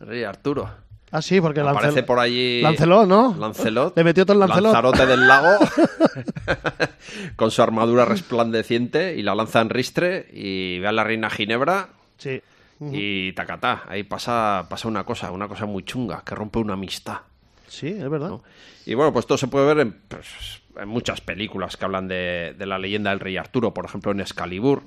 [0.00, 0.70] El rey Arturo.
[1.10, 2.60] Ah, sí, porque Aparece Lancel- por allí.
[2.62, 3.34] Lancelot, ¿no?
[3.36, 3.96] Lancelot.
[3.96, 4.72] Le metió todo el Lancelot.
[4.72, 5.58] Lanzarote del lago.
[7.36, 10.28] con su armadura resplandeciente y la lanza en ristre.
[10.32, 11.88] Y ve a la reina Ginebra.
[12.18, 12.40] Sí.
[12.80, 13.82] Y tacatá.
[13.88, 17.18] Ahí pasa, pasa una cosa, una cosa muy chunga, que rompe una amistad.
[17.74, 18.28] Sí, es verdad.
[18.28, 18.42] ¿no?
[18.86, 22.54] Y bueno, pues esto se puede ver en, pues, en muchas películas que hablan de,
[22.56, 23.74] de la leyenda del rey Arturo.
[23.74, 24.84] Por ejemplo, en Excalibur.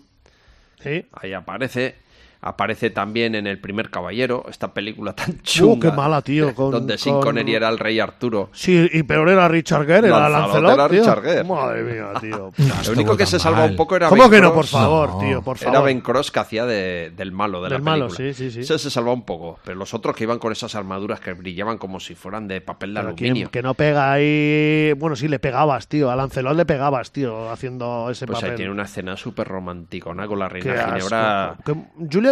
[0.81, 1.05] Sí.
[1.11, 1.95] Ahí aparece.
[2.39, 5.73] Aparece también en El primer caballero, esta película tan chunga.
[5.73, 8.49] Uh, qué mala, tío, con- donde con- Connery era el rey Arturo.
[8.53, 10.87] Sí, y peor era Richard Gere, era Lancelot, era.
[10.87, 11.43] Richard Gere.
[11.43, 12.51] Madre mía, tío.
[12.85, 15.19] Lo único que se salva un poco era ¿Cómo Ben que no, por favor, No.
[15.19, 15.41] tío?
[15.41, 15.87] Por Era favor.
[15.87, 18.33] Ben Cross que hacía de- del malo de Del la malo, película.
[18.33, 18.59] sí, sí, sí.
[18.61, 21.77] Ese se salva un poco, pero los otros que iban con esas armaduras que brillaban
[21.77, 23.51] como si fueran de papel de Pero ¿quién- aluminio.
[23.51, 24.93] que no pega ahí.
[24.97, 26.11] Bueno, sí, le pegabas, tío.
[26.11, 28.55] A Lancelot le pegabas, tío, haciendo ese Pues ahí papel.
[28.57, 30.27] tiene una escena súper romántica, ¿no?
[30.27, 30.95] Con la Qué reina asco.
[30.97, 31.55] Ginebra.
[31.65, 31.75] Que-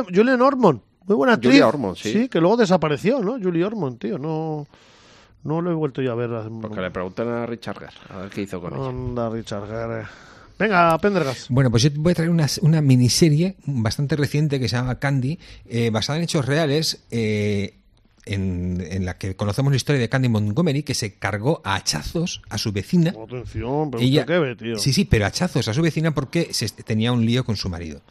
[0.04, 1.52] Julia, Julian Ormond, muy buena actriz.
[1.54, 2.28] Julia Ormond, sí.
[2.30, 3.34] que luego desapareció, ¿no?
[3.42, 4.68] Julie Ormond, tío, no.
[5.44, 6.30] No lo he vuelto yo a ver.
[6.62, 8.90] Porque le pregunten a Richard Gere, a ver qué hizo con ella.
[8.90, 10.06] Anda, Richard Gere.
[10.58, 11.48] Venga, Pendergas.
[11.50, 14.98] Bueno, pues yo te voy a traer una, una miniserie bastante reciente que se llama
[15.00, 15.38] Candy,
[15.68, 17.76] eh, basada en hechos reales, eh,
[18.26, 22.42] en, en la que conocemos la historia de Candy Montgomery, que se cargó a hachazos
[22.50, 23.14] a su vecina.
[23.22, 24.78] Atención, pero Ella- qué ve, tío.
[24.80, 28.02] Sí, sí, pero hachazos a su vecina porque se tenía un lío con su marido.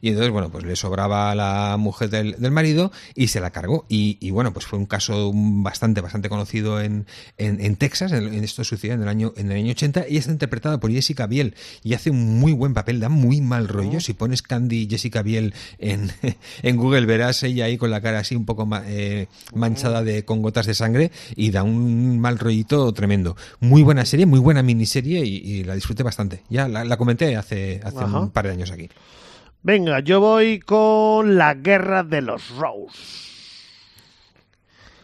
[0.00, 3.50] Y entonces, bueno, pues le sobraba a la mujer del, del marido y se la
[3.50, 3.86] cargó.
[3.88, 7.06] Y, y, bueno, pues fue un caso bastante, bastante conocido en,
[7.38, 8.12] en, en Texas.
[8.12, 10.90] En, en esto sucedió en el año en el año 80 y está interpretada por
[10.92, 14.00] Jessica Biel y hace un muy buen papel, da muy mal rollo.
[14.00, 16.10] Si pones Candy Jessica Biel en,
[16.62, 20.24] en Google verás ella ahí con la cara así un poco ma- eh, manchada de
[20.24, 23.36] con gotas de sangre y da un mal rollito tremendo.
[23.60, 26.42] Muy buena serie, muy buena miniserie y, y la disfruté bastante.
[26.50, 28.20] Ya la, la comenté hace, hace Ajá.
[28.20, 28.88] un par de años aquí.
[29.64, 33.24] Venga, yo voy con la guerra de los Rose.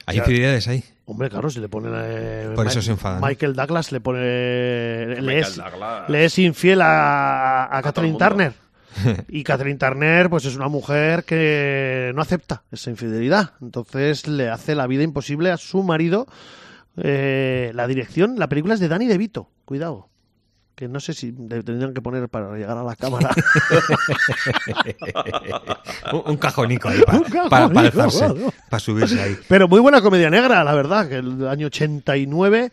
[0.07, 0.85] Hay infidelidades ahí.
[1.07, 1.89] Hombre, claro, si le pone.
[1.93, 3.21] eh, Por eso Ma- se enfadan.
[3.23, 4.21] Michael Douglas le pone.
[4.21, 6.09] Le Michael es, Douglas.
[6.11, 8.17] le es infiel a, a, Catherine.
[8.19, 8.53] Turner.
[9.29, 13.53] Y Catherine Turner, pues es una mujer que no acepta esa infidelidad.
[13.63, 16.27] Entonces le hace la vida imposible a su marido.
[16.97, 19.49] Eh, la dirección, la película es de Danny DeVito.
[19.65, 20.10] Cuidado.
[20.81, 23.29] Que no sé si le tendrían que poner para llegar a la cámara.
[26.15, 28.55] un, un cajonico ahí para, Un cajonico, para, para alzarse, claro.
[28.71, 29.37] para subirse ahí.
[29.47, 32.73] Pero muy buena comedia negra, la verdad, que el año 89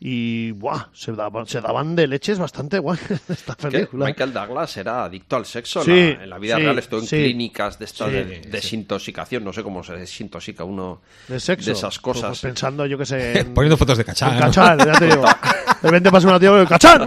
[0.00, 0.86] y ¡buah!
[0.92, 3.88] Se, daban, se daban de leches bastante guay esta Que.
[3.92, 5.82] Michael Douglas era adicto al sexo.
[5.82, 7.16] Sí, la- en la vida sí, real estuvo en sí.
[7.16, 8.48] clínicas de estas Sí, de sí.
[8.50, 9.42] desintoxicación.
[9.44, 11.66] No sé cómo se desintoxica uno de sexo.
[11.66, 12.28] de esas Pues, cosas.
[12.30, 13.40] pues pensando, yo que sé.
[13.40, 14.34] en- Poniendo fotos de cachán.
[14.34, 14.40] ¿no?
[14.40, 15.24] Cachán, ya te digo.
[15.82, 17.02] De repente pasa una tía con el cachán.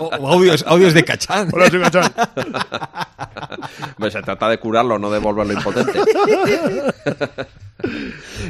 [0.00, 1.48] O, o audios, audios de cachán.
[1.52, 2.12] Hola, soy cachán.
[3.98, 6.00] Pues se trata de curarlo, no de volverlo impotente.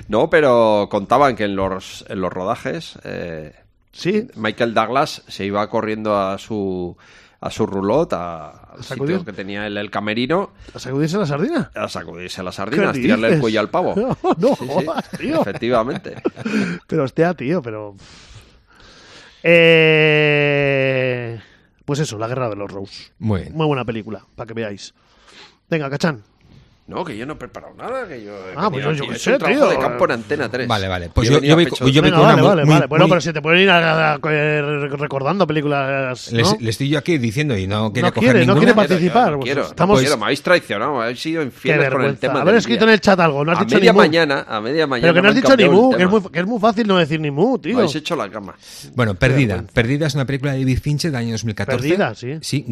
[0.09, 3.55] No, pero contaban que en los, en los rodajes eh,
[3.95, 6.97] Sí, Michael Douglas se iba corriendo a su
[7.41, 11.70] a su roulotte, a, al sitio que tenía el, el camerino, ¿a sacudirse la sardina?
[11.75, 13.95] a sacudirse las sardinas, ¿Qué tirarle el cuello al pavo.
[13.97, 15.41] No, no Sí, sí, jodas, tío.
[15.43, 16.22] Efectivamente.
[16.87, 17.95] Pero hostia, tío, pero.
[19.43, 21.39] Eh...
[21.85, 23.12] Pues eso, La Guerra de los Rose.
[23.18, 23.55] Muy bien.
[23.55, 24.95] Muy buena película, para que veáis.
[25.68, 26.25] Venga, cachán.
[26.87, 29.18] No, que yo no he preparado nada, que yo he Ah, pues yo- yo qué
[29.18, 29.68] sé, tío.
[29.70, 30.68] de campo en Antena 3.
[30.68, 31.09] Vale, vale.
[31.14, 32.87] Pues yo- yo pecho- yo voy Venga, vale, vale, muy- vale.
[32.89, 34.18] Bueno, muy- pero si te pueden ir a- a- a-
[34.99, 36.30] recordando películas.
[36.30, 36.37] ¿no?
[36.37, 38.76] Les, les estoy yo aquí diciendo y no quería No coger quiere, no quiere Quiero,
[38.89, 41.47] participar, yo no pues quiero, estamos- no quiero, me habéis traicionado, me habéis sido Qué
[41.47, 42.89] infieles con el tema Haber escrito día.
[42.89, 44.01] en el chat algo, no has a dicho media ni mu.
[44.03, 45.03] mañana, a media mañana.
[45.07, 46.87] Pero que no me has dicho ni mu, que es, muy, que es muy fácil
[46.87, 47.78] no decir ni mu, Me tío.
[47.78, 48.55] habéis hecho la cama.
[48.95, 49.64] Bueno, Perdida.
[49.72, 51.89] Perdida es una película de David Fincher del año 2014.
[51.89, 52.35] Perdida, sí.
[52.43, 52.66] Sí,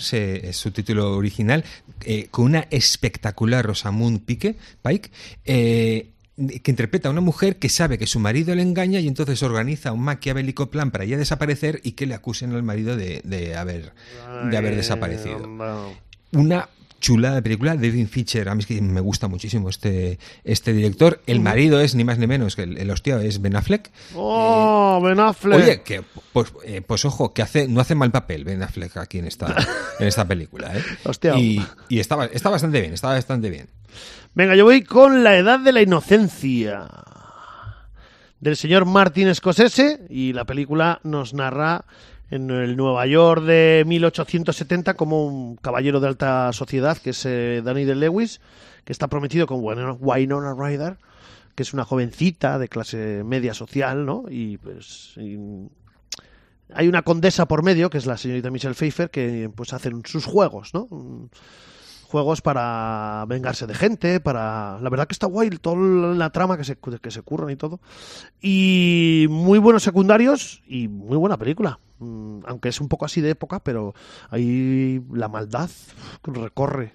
[0.00, 1.64] se- es su título original,
[2.04, 5.10] eh, con una espectacular Rosamund Pike, Pike
[5.44, 9.42] eh, que interpreta a una mujer que sabe que su marido le engaña y entonces
[9.42, 13.56] organiza un maquiavélico plan para ella desaparecer y que le acusen al marido de, de
[13.56, 13.92] haber,
[14.50, 15.48] de haber desaparecido.
[16.32, 16.68] Una
[17.04, 21.20] chulada de película, David Fincher, a mí es que me gusta muchísimo este, este director.
[21.26, 23.90] El marido es ni más ni menos que el, el hostia es Ben Affleck.
[24.14, 25.62] Oh, Ben Affleck.
[25.62, 26.02] Oye, que
[26.32, 29.54] pues, eh, pues ojo, que hace, no hace mal papel Ben Affleck aquí en esta,
[30.00, 30.82] en esta película, ¿eh?
[31.04, 31.38] Hostia.
[31.38, 33.68] Y, y está bastante bien, está bastante bien.
[34.34, 36.88] Venga, yo voy con La Edad de la Inocencia
[38.40, 41.84] del señor Martin Scorsese y la película nos narra
[42.30, 47.62] en el Nueva York de 1870 como un caballero de alta sociedad que es eh,
[47.64, 48.40] Danny de Lewis
[48.84, 50.96] que está prometido con Winona Ryder
[51.54, 54.24] que es una jovencita de clase media social, ¿no?
[54.28, 55.14] Y pues
[56.72, 60.24] hay una condesa por medio que es la señorita Michelle Pfeiffer que pues hacen sus
[60.24, 60.88] juegos, ¿no?
[62.04, 64.78] Juegos para vengarse de gente, para...
[64.80, 65.76] La verdad que está guay toda
[66.14, 67.80] la trama que se, que se curran y todo.
[68.40, 71.80] Y muy buenos secundarios y muy buena película.
[71.98, 73.94] Mm, Aunque es un poco así de época, pero
[74.30, 75.70] ahí la maldad
[76.22, 76.94] recorre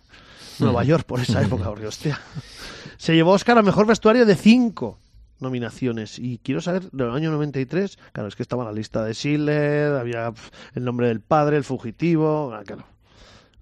[0.59, 2.19] Nueva York por esa época, porque hostia.
[2.97, 4.99] Se llevó Oscar a Mejor Vestuario de cinco
[5.39, 9.93] nominaciones y quiero saber del año 93 claro es que estaba la lista de Schiller
[9.93, 10.33] había
[10.75, 12.83] el nombre del padre el fugitivo ah, claro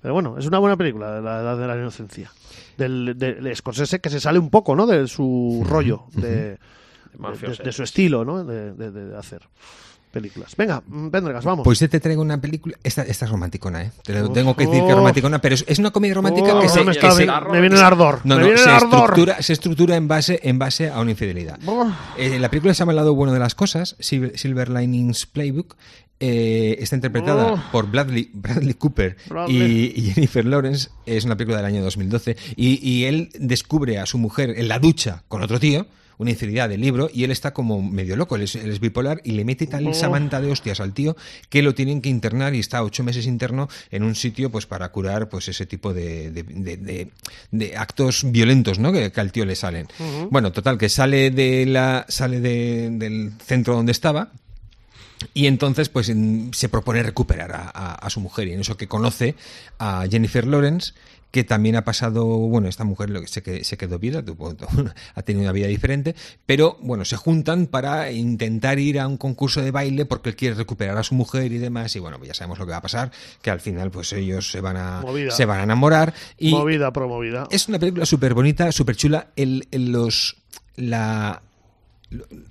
[0.01, 2.31] pero bueno, es una buena película, de La Edad de la Inocencia.
[2.77, 4.85] Del, de, de Scorsese que se sale un poco, ¿no?
[4.85, 6.57] De su rollo, de, de,
[7.17, 7.63] mafioso.
[7.63, 8.43] de su estilo, ¿no?
[8.43, 9.41] De, de- de hacer
[10.11, 10.55] películas.
[10.55, 10.81] Venga,
[11.11, 11.63] Pendergas, vamos.
[11.63, 13.91] Pues yo te traigo una película, esta, esta es romanticona, ¿eh?
[14.03, 16.61] Te lo tengo que decir que es romanticona, pero es, es una comedia romántica Oh,
[16.61, 16.83] que se...
[16.83, 18.21] me, que se- me viene el ardor.
[18.23, 18.99] No, me viene se el ardor.
[19.09, 21.59] estructura, se estructura en base, en base a una infidelidad.
[22.17, 25.75] Eh, la película se llama El lado bueno de las cosas, Silver Linings Playbook.
[26.19, 27.63] Eh, está interpretada Oh.
[27.71, 29.93] por Bradley, Bradley Cooper Bradley.
[29.95, 30.89] y, y Jennifer Lawrence.
[31.05, 32.35] Es una película del año 2012.
[32.55, 35.85] Y, y él descubre a su mujer en la ducha con otro tío.
[36.19, 39.21] una infidelidad del libro y él está como medio loco, él es, él es bipolar
[39.23, 41.15] y le mete tal samanta de hostias al tío
[41.51, 44.89] que lo tienen que internar y está ocho meses interno en un sitio pues para
[44.91, 47.11] curar pues ese tipo de, de- de- de-
[47.51, 48.91] de actos violentos ¿no?
[48.91, 49.85] que, que al tío le salen.
[50.31, 54.31] Bueno, total, que sale de la sale de- del centro donde estaba
[55.33, 56.11] y entonces, pues
[56.51, 58.47] se propone recuperar a, a- a su mujer.
[58.47, 59.35] Y en eso que conoce
[59.79, 60.93] a Jennifer Lawrence,
[61.31, 64.23] que también ha pasado, bueno, esta mujer lo que se, que- se quedó viuda,
[65.15, 66.15] ha tenido una vida diferente,
[66.45, 70.55] pero bueno, se juntan para intentar ir a un concurso de baile porque él quiere
[70.55, 71.95] recuperar a su mujer y demás.
[71.95, 73.11] Y bueno, pues ya sabemos lo que va a pasar,
[73.41, 75.31] que al final, pues ellos se van a, Movida.
[75.31, 76.13] se van a enamorar.
[76.37, 77.47] Y Movida, promovida.
[77.51, 79.27] es una película súper bonita, súper chula.
[79.35, 80.37] El, el- los,
[80.77, 81.41] la,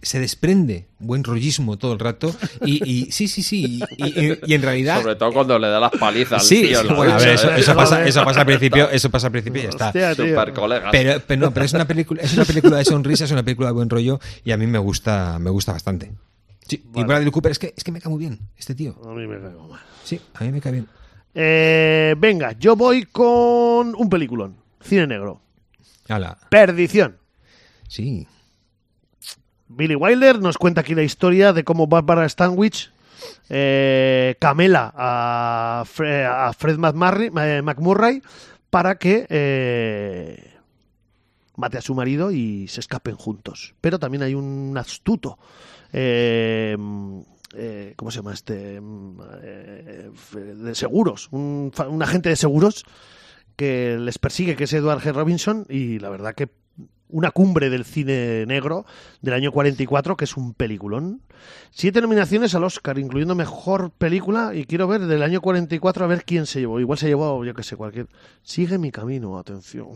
[0.02, 2.34] se desprende buen rollismo todo el rato.
[2.64, 3.80] Y, y- sí, sí, sí.
[3.96, 5.00] Y, y- y en realidad.
[5.00, 7.74] Sobre todo cuando le da las palizas al Sí, tío bueno, a ver, eso, eso
[7.74, 9.86] pasa, eso pasa al principio, eso pasa al principio y ya está.
[9.86, 10.14] Hostia.
[10.14, 10.88] Super colegas.
[10.92, 13.68] Pero, pero no, pero es una película, es una película de sonrisa, es una película
[13.68, 16.12] de buen rollo y a mí me gusta, me gusta bastante.
[16.68, 18.94] Sí, y Bradley Cooper es que, es que me cae muy bien, este tío.
[19.04, 19.80] A mí me caigo mal.
[20.04, 20.88] Sí, a mí me cae bien.
[21.34, 24.56] Eh, venga, yo voy con un peliculón.
[24.82, 25.40] Cine negro.
[26.50, 27.16] Perdición.
[27.88, 28.26] sí.
[29.68, 32.92] Billy Wilder nos cuenta aquí la historia de cómo Barbara Stanwyck
[33.48, 38.22] eh, camela a, Fre- a Fred McMurray, eh,
[38.70, 40.54] para que eh,
[41.56, 43.74] mate a su marido y se escapen juntos.
[43.80, 45.38] Pero también hay un astuto.
[47.96, 48.80] ¿Cómo se llama este?
[50.34, 51.28] De seguros.
[51.30, 52.84] Un, un agente de seguros
[53.56, 55.14] que les persigue, que es Edward G.
[55.14, 56.50] Robinson, y la verdad que
[57.08, 58.84] una cumbre del cine negro
[59.20, 61.20] del año 44, que es un peliculón.
[61.70, 66.24] Siete nominaciones al Oscar, incluyendo mejor película, y quiero ver del año 44 a ver
[66.24, 66.80] quién se llevó.
[66.80, 68.08] Igual se llevó, yo que sé, cualquier.
[68.42, 69.88] Sigue mi camino, atención.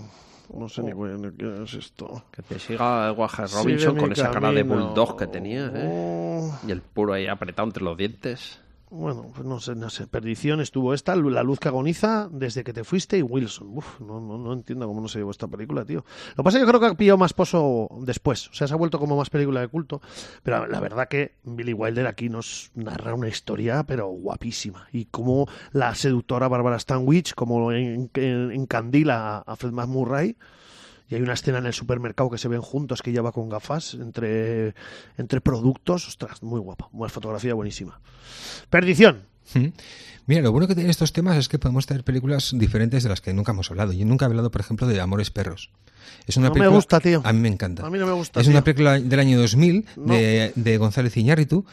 [0.53, 2.25] No sé ni cuál- qué es esto.
[2.33, 3.47] Que te siga Edward G.
[3.47, 5.89] Sigue Robinson con esa cara de bulldog que tenía, ¿eh?
[5.89, 6.59] Oh.
[6.67, 8.59] Y el puro ahí apretado entre los dientes.
[8.93, 10.09] Bueno, pues no sé, no sé.
[10.09, 13.69] Perdición estuvo esta, La luz que agoniza, desde que te fuiste y Wilson.
[13.79, 16.05] Uf, no, no, no entiendo cómo no se llevó esta película, tío.
[16.31, 18.49] Lo que pasa es que yo creo que ha pillado más pozo después.
[18.49, 20.01] O sea, se ha vuelto como más película de culto.
[20.43, 24.89] Pero la verdad que Billy Wilder aquí nos narra una historia, pero guapísima.
[24.93, 30.37] Y como la seductora Barbara Stanwyck, como en- en- encandila a Fred McMurray.
[31.11, 33.49] Y hay una escena en el supermercado que se ven juntos, que ella va con
[33.49, 34.75] gafas entre,
[35.19, 36.07] entre productos.
[36.09, 36.89] Ostras, muy guapa.
[36.93, 38.01] Una fotografía buenísima.
[38.71, 39.25] Perdición.
[40.27, 43.21] Mira, lo bueno que tienen estos temas es que podemos traer películas diferentes de las
[43.21, 43.93] que nunca hemos hablado.
[43.93, 45.71] Yo nunca he hablado, por ejemplo, de Amores Perros.
[46.29, 47.21] Es una No me película- gusta, tío.
[47.25, 47.85] A mí me encanta.
[47.85, 48.53] A mí no me gusta, Es tío.
[48.53, 50.15] una película del año 2000 No.
[50.15, 51.65] de, de González Iñárritu.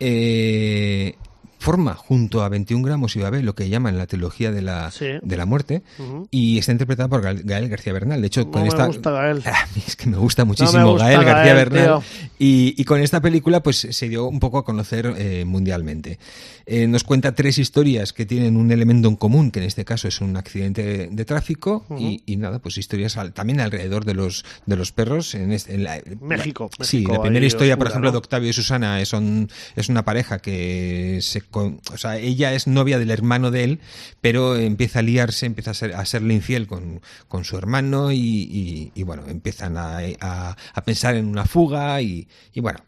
[0.00, 1.14] Eh,
[1.60, 5.06] forma junto a 21 gramos y Babel lo que llaman la trilogía de la, Sí.
[5.22, 5.82] de la muerte
[6.30, 8.20] y está interpretada por Gael, García Bernal.
[8.20, 9.42] De hecho, No con me esta gusta Gael.
[9.46, 12.00] A mí es que me gusta muchísimo gusta Gael García Bernal
[12.38, 16.18] y, y con esta película pues se dio un poco a conocer eh, mundialmente.
[16.66, 20.08] Eh, nos cuenta tres historias que tienen un elemento en común, que en este caso
[20.08, 24.14] es un accidente de, de tráfico y, y nada, pues historias al- también alrededor de
[24.14, 27.88] los de los perros en, este- en la, México, la- sí, la primera historia, por
[27.88, 28.12] ejemplo, ¿no?
[28.12, 32.52] de Octavio y Susana es, un- es una pareja que se con- o sea, ella
[32.54, 33.80] es novia del hermano de él,
[34.20, 38.18] pero empieza a liarse, empieza a, ser, a serle infiel con, con su hermano y,
[38.18, 42.78] y- y, bueno, empiezan a, a- a pensar en una fuga y, y bueno,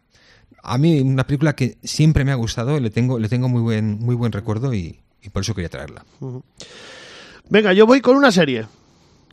[0.63, 3.99] a mí una película que siempre me ha gustado, le tengo, le tengo muy buen,
[3.99, 6.05] muy buen recuerdo y, y por eso quería traerla.
[7.49, 8.67] Venga, yo voy con una serie.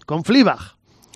[0.06, 0.60] Con Fleabag.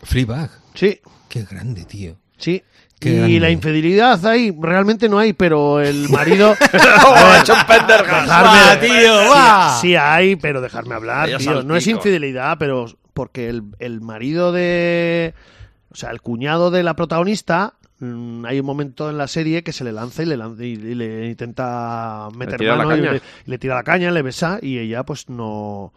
[0.04, 1.00] Fleabag, Sí,
[1.30, 2.18] qué grande, tío.
[2.38, 2.62] sí.
[3.04, 3.40] Qué y grande.
[3.40, 6.52] la infidelidad ahí realmente no hay, pero el marido.
[7.06, 9.78] ¡Oh, dejarme- ¡Va, tío, va!
[9.82, 11.64] Sí hay, pero dejarme hablar, tío.
[11.64, 15.34] No es infidelidad, pero porque el, el marido de.
[15.92, 17.74] O sea, el cuñado de la protagonista.
[18.00, 20.72] mm, Hay un momento en la serie que se le lanza y le, lanza- y,
[20.72, 23.12] y le intenta meter mano y caña.
[23.12, 25.94] le, y le tira la caña, le besa y ella pues no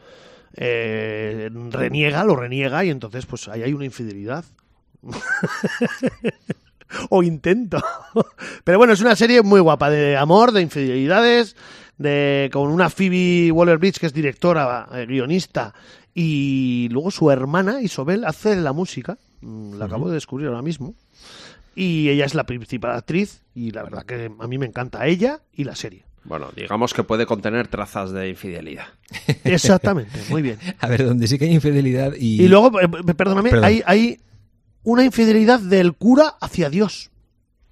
[0.55, 4.45] eh, reniega, lo reniega y entonces pues ahí hay una infidelidad.
[7.11, 7.83] o intento.
[8.65, 11.57] Pero bueno, es una serie muy guapa de amor, de infidelidades,
[11.99, 15.75] de con una Phoebe Waller-Bridge que es directora, eh, guionista
[16.15, 19.19] y luego su hermana Isobel hace la música.
[19.43, 20.95] Mm, La acabo de descubrir ahora mismo.
[21.75, 25.41] Y ella es la principal actriz y la verdad que a mí me encanta ella
[25.53, 26.07] y la serie.
[26.25, 28.87] Bueno, digamos que puede contener trazas de infidelidad.
[29.45, 30.59] Exactamente, muy bien.
[30.81, 32.43] A ver, donde sí que hay infidelidad y...
[32.43, 33.65] Y luego, eh, perdóname, Perdón.
[33.65, 34.19] hay, hay
[34.87, 37.11] una infidelidad del cura hacia Dios.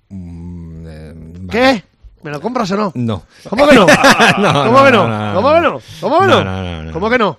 [0.09, 1.49] Mm, eh, vale.
[1.49, 1.85] ¿Qué?
[2.25, 2.93] ¿Me lo compras o no?
[2.97, 3.23] No.
[3.49, 3.87] ¿Cómo que no?
[4.39, 5.33] No, ¿Cómo que no?
[5.35, 5.81] ¿Cómo que no?
[6.01, 6.93] ¿Cómo que no?
[6.93, 7.39] ¿Cómo que no?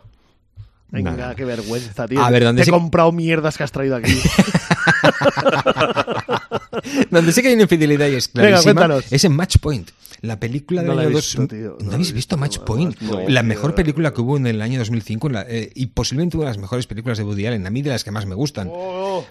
[0.89, 2.23] Venga, qué vergüenza, tío.
[2.23, 4.17] A ver, ¿dónde Te he comprado mierdas que has traído aquí.
[7.09, 9.11] Donde sé que hay una infidelidad y es clarísima cuéntanos.
[9.11, 9.89] es en Match Point.
[10.21, 11.77] La película del No año visto, 2000 tío.
[11.81, 12.99] ¿No, habéis visto visto, Match Point?
[13.01, 13.43] no, la tío.
[13.43, 16.57] mejor película que hubo en el año 2005 la- eh, y posiblemente una de las
[16.57, 17.67] mejores películas de Woody Allen.
[17.67, 18.71] A mí de las que más me gustan.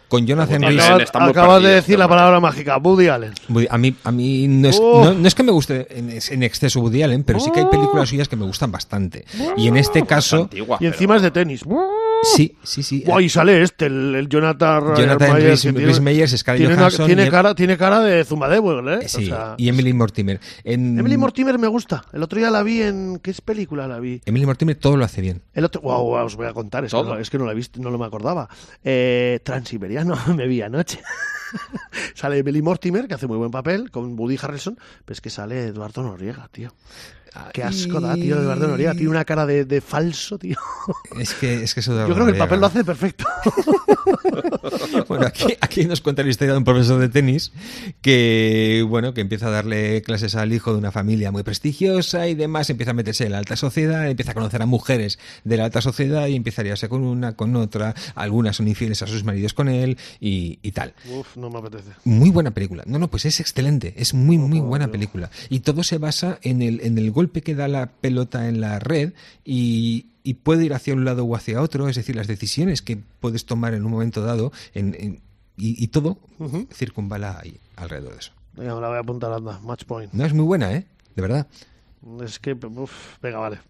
[0.09, 0.83] Con Jonathan Rhys.
[1.15, 3.33] Acabas, de decir la palabra mágica, Woody Allen.
[3.49, 5.05] Woody- A mí, a mí no, es, Oh.
[5.05, 7.67] no, no es que me guste en, en exceso Woody Allen, pero sí que hay
[7.67, 9.25] películas suyas que me gustan bastante.
[9.57, 11.65] Y en este caso, Antigua, Y encima es de tenis.
[12.25, 13.03] Sí, sí, sí.
[13.07, 16.75] Guay, sale este, el, el Jonathan, Jonathan Myers, Rhys- que tiene- Rhys Meyers, Scarlett tiene,
[16.75, 19.09] una- Johansson tiene y- cara, tiene cara de Zumba Devil, ¿eh?
[19.09, 20.41] Sí, O sea, y Emily Mortimer.
[20.65, 22.05] En- Emily Mortimer me gusta.
[22.13, 23.19] El otro día la vi en...
[23.23, 24.21] ¿Qué película la vi?
[24.25, 25.43] Emily Mortimer todo lo hace bien.
[25.53, 25.81] El otro...
[25.83, 26.85] Wow, wow, os voy a contar.
[26.85, 27.15] Es, que Todo.
[27.15, 28.49] no, es que no la he visto, no lo me acordaba.
[28.83, 31.01] Eh, Transiberiano, me vi anoche.
[32.15, 35.67] sale Emily Mortimer, que hace muy buen papel, con Woody Harrelson, pero es que sale
[35.67, 36.73] Eduardo Noriega, tío.
[37.53, 38.93] Qué asco da, tío, Eduardo Noriega.
[38.93, 40.57] Tiene una cara de, de falso, tío.
[41.19, 43.25] Es que, es que eso Yo creo que el papel lo hace perfecto.
[45.09, 47.53] Bueno, aquí, aquí nos cuenta la historia de un profesor de tenis
[48.01, 52.35] que, bueno, que empieza a darle clases al hijo de una familia muy prestigiosa y
[52.35, 55.65] demás, empieza a meterse en la alta sociedad, empieza a conocer a mujeres de la
[55.65, 59.25] alta sociedad y empieza a liarse con una, con otra, algunas son infieles a sus
[59.25, 60.95] maridos con él y, y tal.
[61.11, 61.91] Uf, no me apetece.
[62.05, 62.83] Muy buena película.
[62.87, 63.95] No, no, pues es excelente.
[63.97, 65.31] Es muy, muy buena película.
[65.49, 68.79] Y todo se basa en el, en el golpe que da la pelota en la
[68.79, 69.13] red
[69.45, 71.89] y, y puede ir hacia un lado o hacia otro.
[71.89, 75.21] Es decir, las decisiones que puedes tomar en un momento dado en- en-
[75.57, 76.19] y, y todo
[76.73, 78.33] circunvala ahí, alrededor de eso.
[78.55, 79.59] Venga, me la voy a apuntar, anda.
[79.61, 80.13] Match point.
[80.13, 80.87] No, es muy buena, ¿eh?
[81.15, 81.47] De verdad.
[82.23, 83.61] Es que, uf, venga, vale.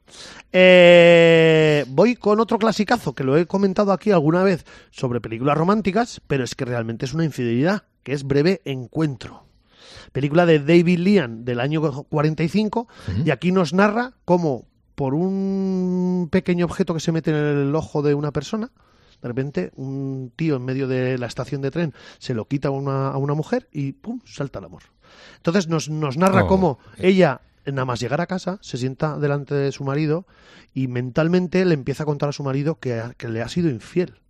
[0.76, 6.20] Eh, voy con otro clasicazo que lo he comentado aquí alguna vez sobre películas románticas,
[6.26, 9.44] pero es que realmente es una infidelidad, que es Breve Encuentro.
[10.14, 12.86] Película de David Lean del año 45
[13.24, 18.00] y aquí nos narra cómo por un pequeño objeto que se mete en el ojo
[18.00, 18.70] de una persona,
[19.20, 22.70] de repente un tío en medio de la estación de tren se lo quita a
[22.70, 24.20] una, a una mujer y ¡pum!
[24.24, 24.84] salta el amor.
[25.38, 26.46] Entonces nos, nos narra Oh.
[26.46, 30.28] cómo ella, nada más llegar a casa, se sienta delante de su marido
[30.72, 34.20] y mentalmente le empieza a contar a su marido que, que le ha sido infiel.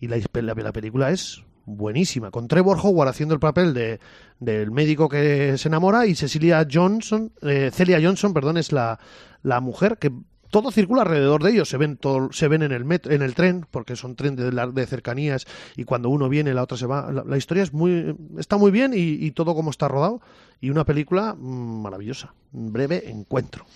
[0.00, 4.00] Y la, la, la película es buenísima, con Trevor Howard haciendo el papel de,
[4.40, 8.98] del médico que se enamora y Cecilia Johnson, eh, Celia Johnson, perdón, es la,
[9.42, 10.12] la mujer que
[10.50, 13.34] todo circula alrededor de ellos, se ven todo, se ven en el metro, en el
[13.34, 15.44] tren, porque son tren de, de cercanías
[15.76, 17.10] y cuando uno viene la otra se va.
[17.12, 20.20] La, la historia es muy, está muy bien y, y todo como está rodado
[20.60, 23.66] y una película mm, maravillosa, un breve encuentro.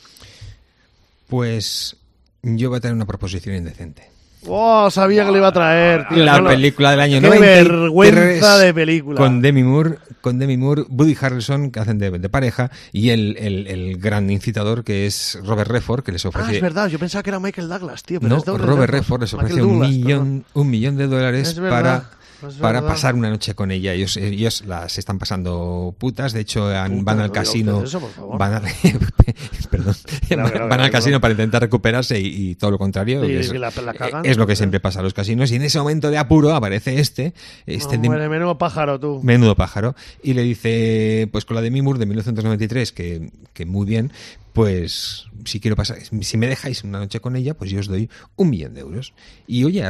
[1.26, 1.96] Pues
[2.42, 4.19] yo voy a tener una proposición indecente.
[4.46, 6.08] Oh, sabía que le iba a traer.
[6.08, 6.24] tío.
[6.24, 9.18] la No lo- película del año Qué 93 vergüenza de película.
[9.18, 13.36] con Demi Moore, con Demi Moore, Woody Harrelson que hacen de, de pareja y el,
[13.38, 16.98] el- el gran incitador que es Robert Redford que les Ah, ofrece es verdad, yo
[16.98, 18.18] pensaba que era Michael Douglas, tío.
[18.20, 19.20] Pero no es Robert Redford.
[19.22, 22.04] Les ofrece un Douglas, millón un millón de dólares para
[22.48, 22.88] es para verdad.
[22.94, 27.20] pasar una noche con ella ellos ellos las están pasando putas de hecho han- van
[27.20, 28.00] al casino eso,
[28.38, 28.62] van al
[29.70, 29.94] perdón
[30.28, 33.32] Claro, van, claro, van al casino para intentar recuperarse y, y todo lo contrario Sí,
[33.32, 34.24] es, que la- la cagan.
[34.24, 36.98] es lo que siempre pasa a los casinos y en ese momento de apuro aparece
[37.00, 37.34] este
[37.66, 39.20] este de- menudo pájaro tú.
[39.22, 39.94] Menudo pájaro.
[40.22, 44.12] Y le dice, pues con la de Mimur de 1993, que, que muy bien,
[44.52, 48.08] pues si quiero pasar, si me dejáis una noche con ella, pues yo os doy
[48.36, 49.12] un millón de euros.
[49.46, 49.84] Y oye,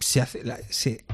[0.00, 1.04] se hace, se,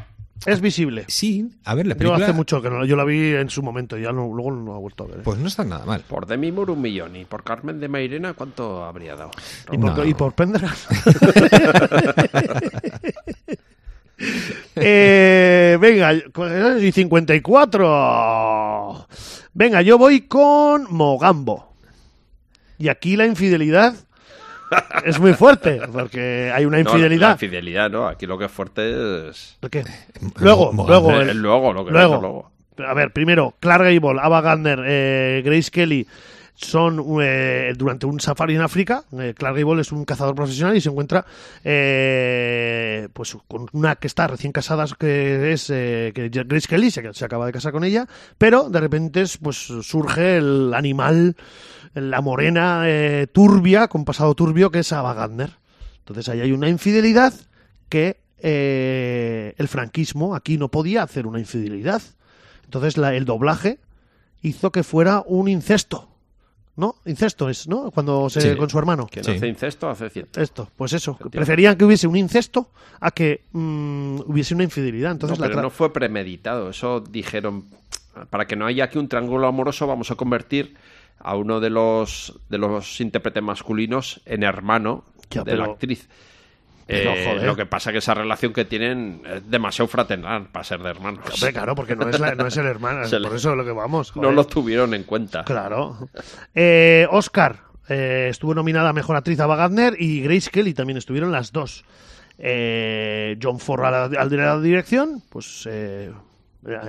[0.47, 1.05] Es visible.
[1.09, 3.63] sí, a ver, la Yo película, hace mucho que no, yo la vi en su
[3.63, 5.19] momento, ya no- luego no la he vuelto a ver.
[5.19, 5.23] ¿eh?
[5.25, 6.03] pues no está nada mal.
[6.09, 9.31] Por Demi Moore un millón y por Carmen de Mairena ¿cuánto habría dado?
[9.73, 10.05] ¿Y por, No.
[10.05, 10.35] y por?
[14.75, 16.13] Eh, venga,
[16.81, 19.07] y 54.
[19.55, 21.73] Venga, yo voy con Mogambo.
[22.79, 23.95] Y aquí la infidelidad
[25.05, 27.33] es muy fuerte, porque hay una No, la infidelidad.
[27.33, 28.07] infidelidad, ¿no?
[28.09, 29.57] Aquí lo que es fuerte es...
[29.63, 29.85] ¿De qué?
[30.41, 32.11] Luego, luego, el- el- el luego, lo que luego.
[32.15, 32.51] pasa luego.
[32.91, 36.07] A ver, primero, Clark Gable, Ava Gardner, eh, Grace Kelly
[36.61, 39.05] son eh, durante un safari en África.
[39.17, 41.25] eh, Clark Gable es un cazador profesional y se encuentra
[41.65, 47.25] eh, pues con una que está recién casada, que es eh, que Grace Kelly, se,
[47.25, 51.37] acaba de casar con ella, pero de repente es, pues surge el animal,
[51.95, 55.51] la morena eh, turbia, con pasado turbio, que es Ava Gardner.
[56.01, 57.35] Entonces ahí hay una infidelidad
[57.89, 62.03] que eh, el franquismo aquí no podía hacer una infidelidad.
[62.65, 63.79] Entonces la- el doblaje
[64.43, 66.09] hizo que fuera un incesto.
[66.79, 66.95] ¿No?
[67.07, 67.91] Incesto es, ¿no?
[67.91, 68.57] Cuando se Sí.
[68.57, 69.09] con su hermano.
[69.11, 69.33] Quien Sí.
[69.33, 70.41] hace incesto hace ciento.
[70.41, 71.19] Esto, pues eso.
[71.31, 72.71] Preferían que hubiese un incesto
[73.01, 75.11] a que mm, hubiese una infidelidad.
[75.11, 76.71] Entonces no, la pero no fue premeditado.
[76.71, 77.65] Eso dijeron,
[78.31, 80.77] para que no haya aquí un triángulo amoroso, vamos a convertir
[81.19, 86.09] a uno de los de los intérpretes masculinos en hermano Ya, de la actriz.
[86.91, 87.45] Eh, joder.
[87.47, 91.21] lo que pasa que esa relación que tienen es demasiado fraternal para ser de hermanos.
[91.35, 93.57] Hombre, claro, porque no es, la- no es el hermano, Se le- por eso es
[93.59, 94.17] lo que vamos.
[94.17, 95.45] No lo tuvieron en cuenta.
[95.45, 96.09] Claro.
[96.55, 97.61] Eh, Oscar
[97.91, 101.85] eh, estuvo nominada a Mejor Actriz Ava Gardner y Grace Kelly también estuvieron las dos.
[102.39, 106.11] Eh, John Ford a la, al de la dirección, pues eh,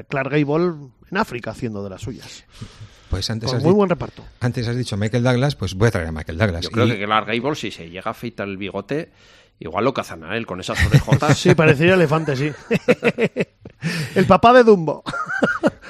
[0.08, 0.74] Clark Gable
[1.12, 2.46] en África haciendo de las suyas.
[3.10, 4.24] Pues antes Con has, muy buen reparto.
[4.40, 6.62] antes has dicho Michael Douglas, pues voy a traer a Michael Douglas.
[6.66, 9.10] Yo creo Y- que Clark Gable, si se llega a afeitar el bigote,
[9.60, 11.38] igual lo cazan a él con esas orejotas.
[11.38, 12.52] Sí, parecería elefante, sí.
[14.16, 15.04] el papá de Dumbo.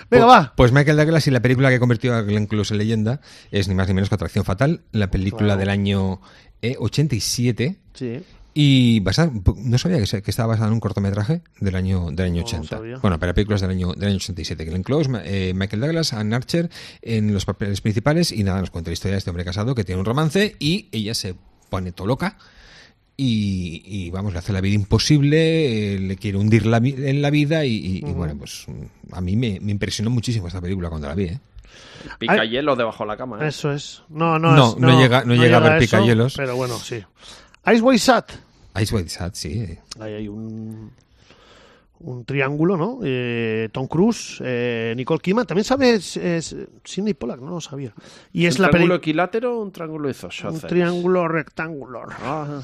[0.09, 0.53] Venga, Pues- va.
[0.55, 3.75] Pues Michael Douglas y la película que convirtió a Glenn Close en leyenda es ni
[3.75, 5.59] más ni menos que Atracción Fatal, la película Claro.
[5.59, 6.21] del año
[6.61, 8.21] eh, 87 Sí.
[8.53, 12.25] y basada, no sabía que, se- que estaba basada en un cortometraje del año del
[12.25, 12.67] año No 80.
[12.77, 12.97] sabía.
[12.97, 14.65] Bueno, para películas del año del año 87.
[14.65, 16.69] Glenn Close, eh, Michael Douglas, Ann Archer
[17.01, 19.83] en los papeles principales y nada, nos cuenta la historia de este hombre casado que
[19.83, 21.35] tiene un romance y ella se
[21.69, 22.37] pone todo loca.
[23.21, 27.29] Y, y, vamos, le hace la vida imposible, eh, le quiere hundir la en la
[27.29, 30.87] vida y, y- y, bueno, pues mm, a mí me, me impresionó muchísimo esta película
[30.89, 31.25] cuando la vi.
[31.25, 31.39] ¿eh?
[32.17, 32.49] Pica Ay.
[32.49, 33.43] hielo debajo de la cama.
[33.43, 33.49] ¿eh?
[33.49, 34.03] Eso es.
[34.07, 36.33] No, no, No, es- no llega- no llega a ver eso, picayelos.
[36.37, 37.03] Pero bueno, sí.
[37.73, 38.31] Ice White Sat.
[38.81, 39.67] Ice White Sat, sí.
[39.99, 40.91] Ahí hay un,
[42.01, 42.99] un triángulo, ¿no?
[43.03, 45.45] Eh, Tom Cruise, eh, Nicole Kidman.
[45.45, 47.93] También sabes es, Sidney Pollack, no lo sabía.
[48.31, 48.95] Y es ¿Un la triángulo película.
[48.95, 50.61] equilátero o un triángulo Un isósceles?
[50.61, 52.07] triángulo rectangular.
[52.23, 52.61] Ah,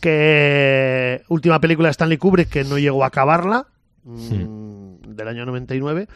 [0.00, 3.66] Que última película de Stanley Kubrick que no llegó a acabarla,
[4.04, 6.08] mm, del año 99.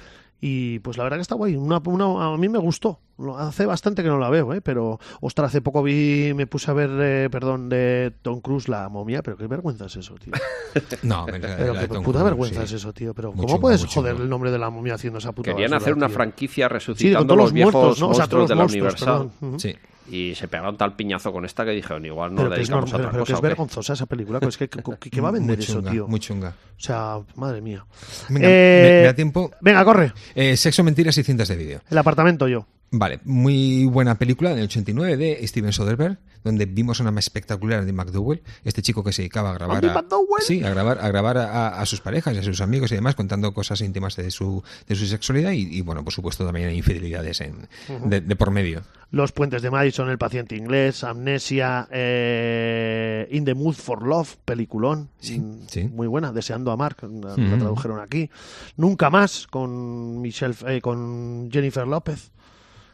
[0.44, 1.54] Y pues la verdad que está guay.
[1.54, 2.98] Una, una- a mí me gustó.
[3.38, 4.60] Hace bastante que no la veo, ¿eh?
[4.60, 8.88] Pero, ostras, hace poco vi, me puse a ver, eh, perdón, de Tom Cruise, La
[8.88, 9.22] momia.
[9.22, 10.32] Pero qué vergüenza es eso, tío.
[11.04, 12.64] No, pero la- Pero qué puta vergüenza sí.
[12.64, 13.14] es eso, tío.
[13.14, 15.94] Pero ¿cómo puedes joder el nombre de la momia haciendo esa puta Querían basura, hacer
[15.94, 16.14] una tío?
[16.16, 18.08] franquicia Sí, con resucitando todos los los viejos muertos, ¿no?
[18.08, 19.30] O sea, todos monstruos de los la monstruos, Universal.
[19.38, 19.50] perdón.
[19.52, 19.60] Ujú.
[19.60, 19.76] Sí.
[20.10, 22.94] Y se pegaron tal piñazo con esta que dijeron, igual Pero que es, dedicamos normal,
[22.94, 23.32] a otra pero que cosa.
[23.34, 23.48] es ¿o qué?
[23.48, 24.40] vergonzosa esa película.
[24.40, 26.08] pues Es que, que, que- que va a vender Muy eso, chunga, tío.
[26.08, 26.48] Muy chunga.
[26.48, 27.84] O sea, madre mía.
[28.28, 29.50] Venga, Eh, me, me da tiempo.
[29.60, 30.12] Venga, corre.
[30.34, 31.80] Eh, sexo, mentiras y cintas de vídeo.
[31.88, 32.66] El apartamento yo.
[32.94, 37.92] Vale, muy buena película del 89 de Steven Soderbergh, donde vimos una más espectacular de
[37.94, 40.04] McDowell, este chico que se dedicaba a grabar a,
[40.40, 43.14] sí, a grabar, a, grabar a, a sus parejas y a sus amigos y demás,
[43.14, 46.76] contando cosas íntimas de su, de su sexualidad y, y, bueno, por supuesto también hay
[46.76, 47.66] infidelidades en,
[48.04, 48.82] de, de por medio.
[49.10, 55.08] Los puentes de Madison, El paciente inglés, Amnesia, eh, In the Mood for Love, peliculón.
[55.18, 55.84] Sí, sí.
[55.84, 57.58] Muy buena, Deseando amar, la, la Mm.
[57.58, 58.28] tradujeron aquí.
[58.76, 62.30] Nunca más, con, Michelle, eh, con Jennifer López.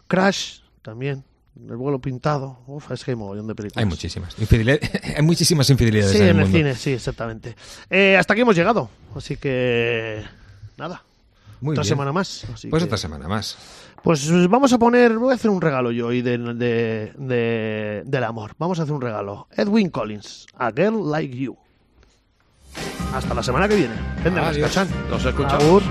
[0.09, 1.23] Crash, también.
[1.69, 2.59] El vuelo pintado.
[2.69, 3.83] Uf, es que hay mogollón de películas.
[3.83, 4.39] Hay muchísimas.
[4.39, 4.79] Infidelidad-
[5.17, 6.59] hay muchísimas infidelidades Sí, en el en el mundo.
[6.59, 7.57] cine, sí, exactamente.
[7.91, 8.89] Eh, hasta aquí hemos llegado.
[9.15, 10.23] Así que.
[10.77, 11.03] Nada.
[11.61, 11.89] Muy otra bien.
[11.89, 12.45] semana más.
[12.55, 13.59] así Pues que- otra semana más.
[14.05, 15.19] Pues vamos a poner.
[15.19, 18.53] Voy a hacer un regalo yo hoy de, de- de- del amor.
[18.57, 19.49] Vamos a hacer un regalo.
[19.57, 21.57] Edwin Collins, A Girl Like You.
[23.13, 23.95] Hasta la semana que viene.
[24.23, 24.69] Venga, Adiós.
[24.69, 24.89] Cachán.
[25.11, 25.83] Nos escuchamos.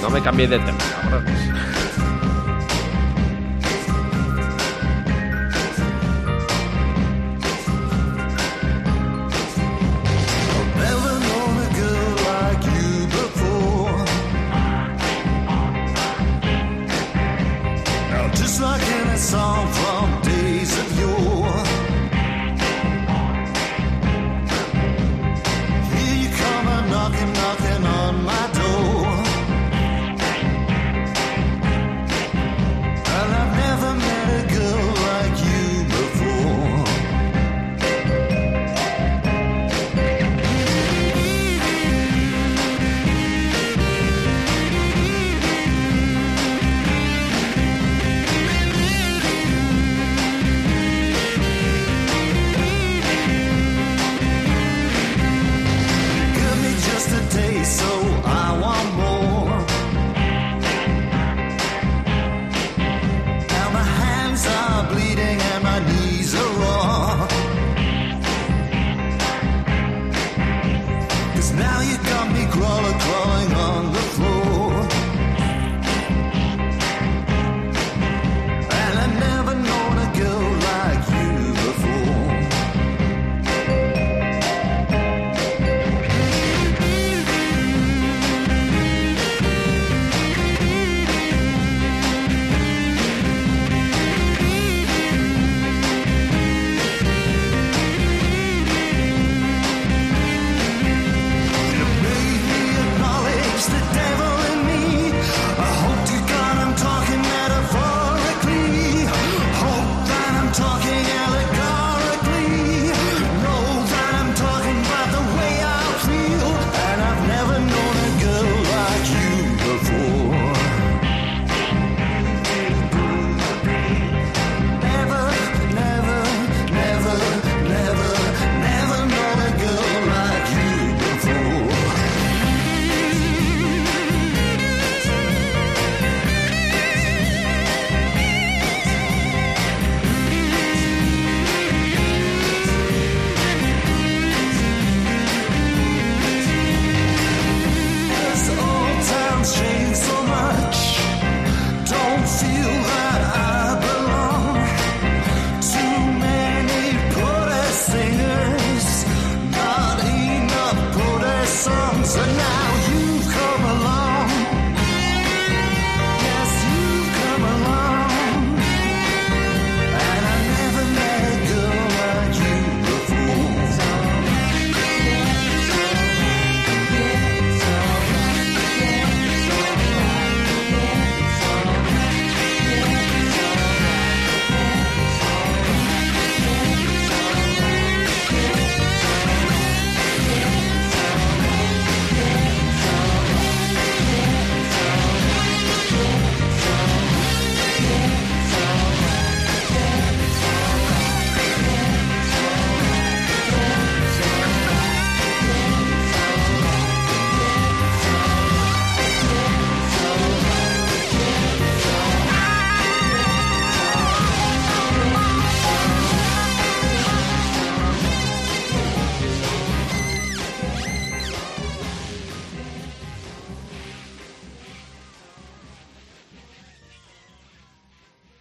[0.00, 1.47] No me cambiéis de tema, cabrones.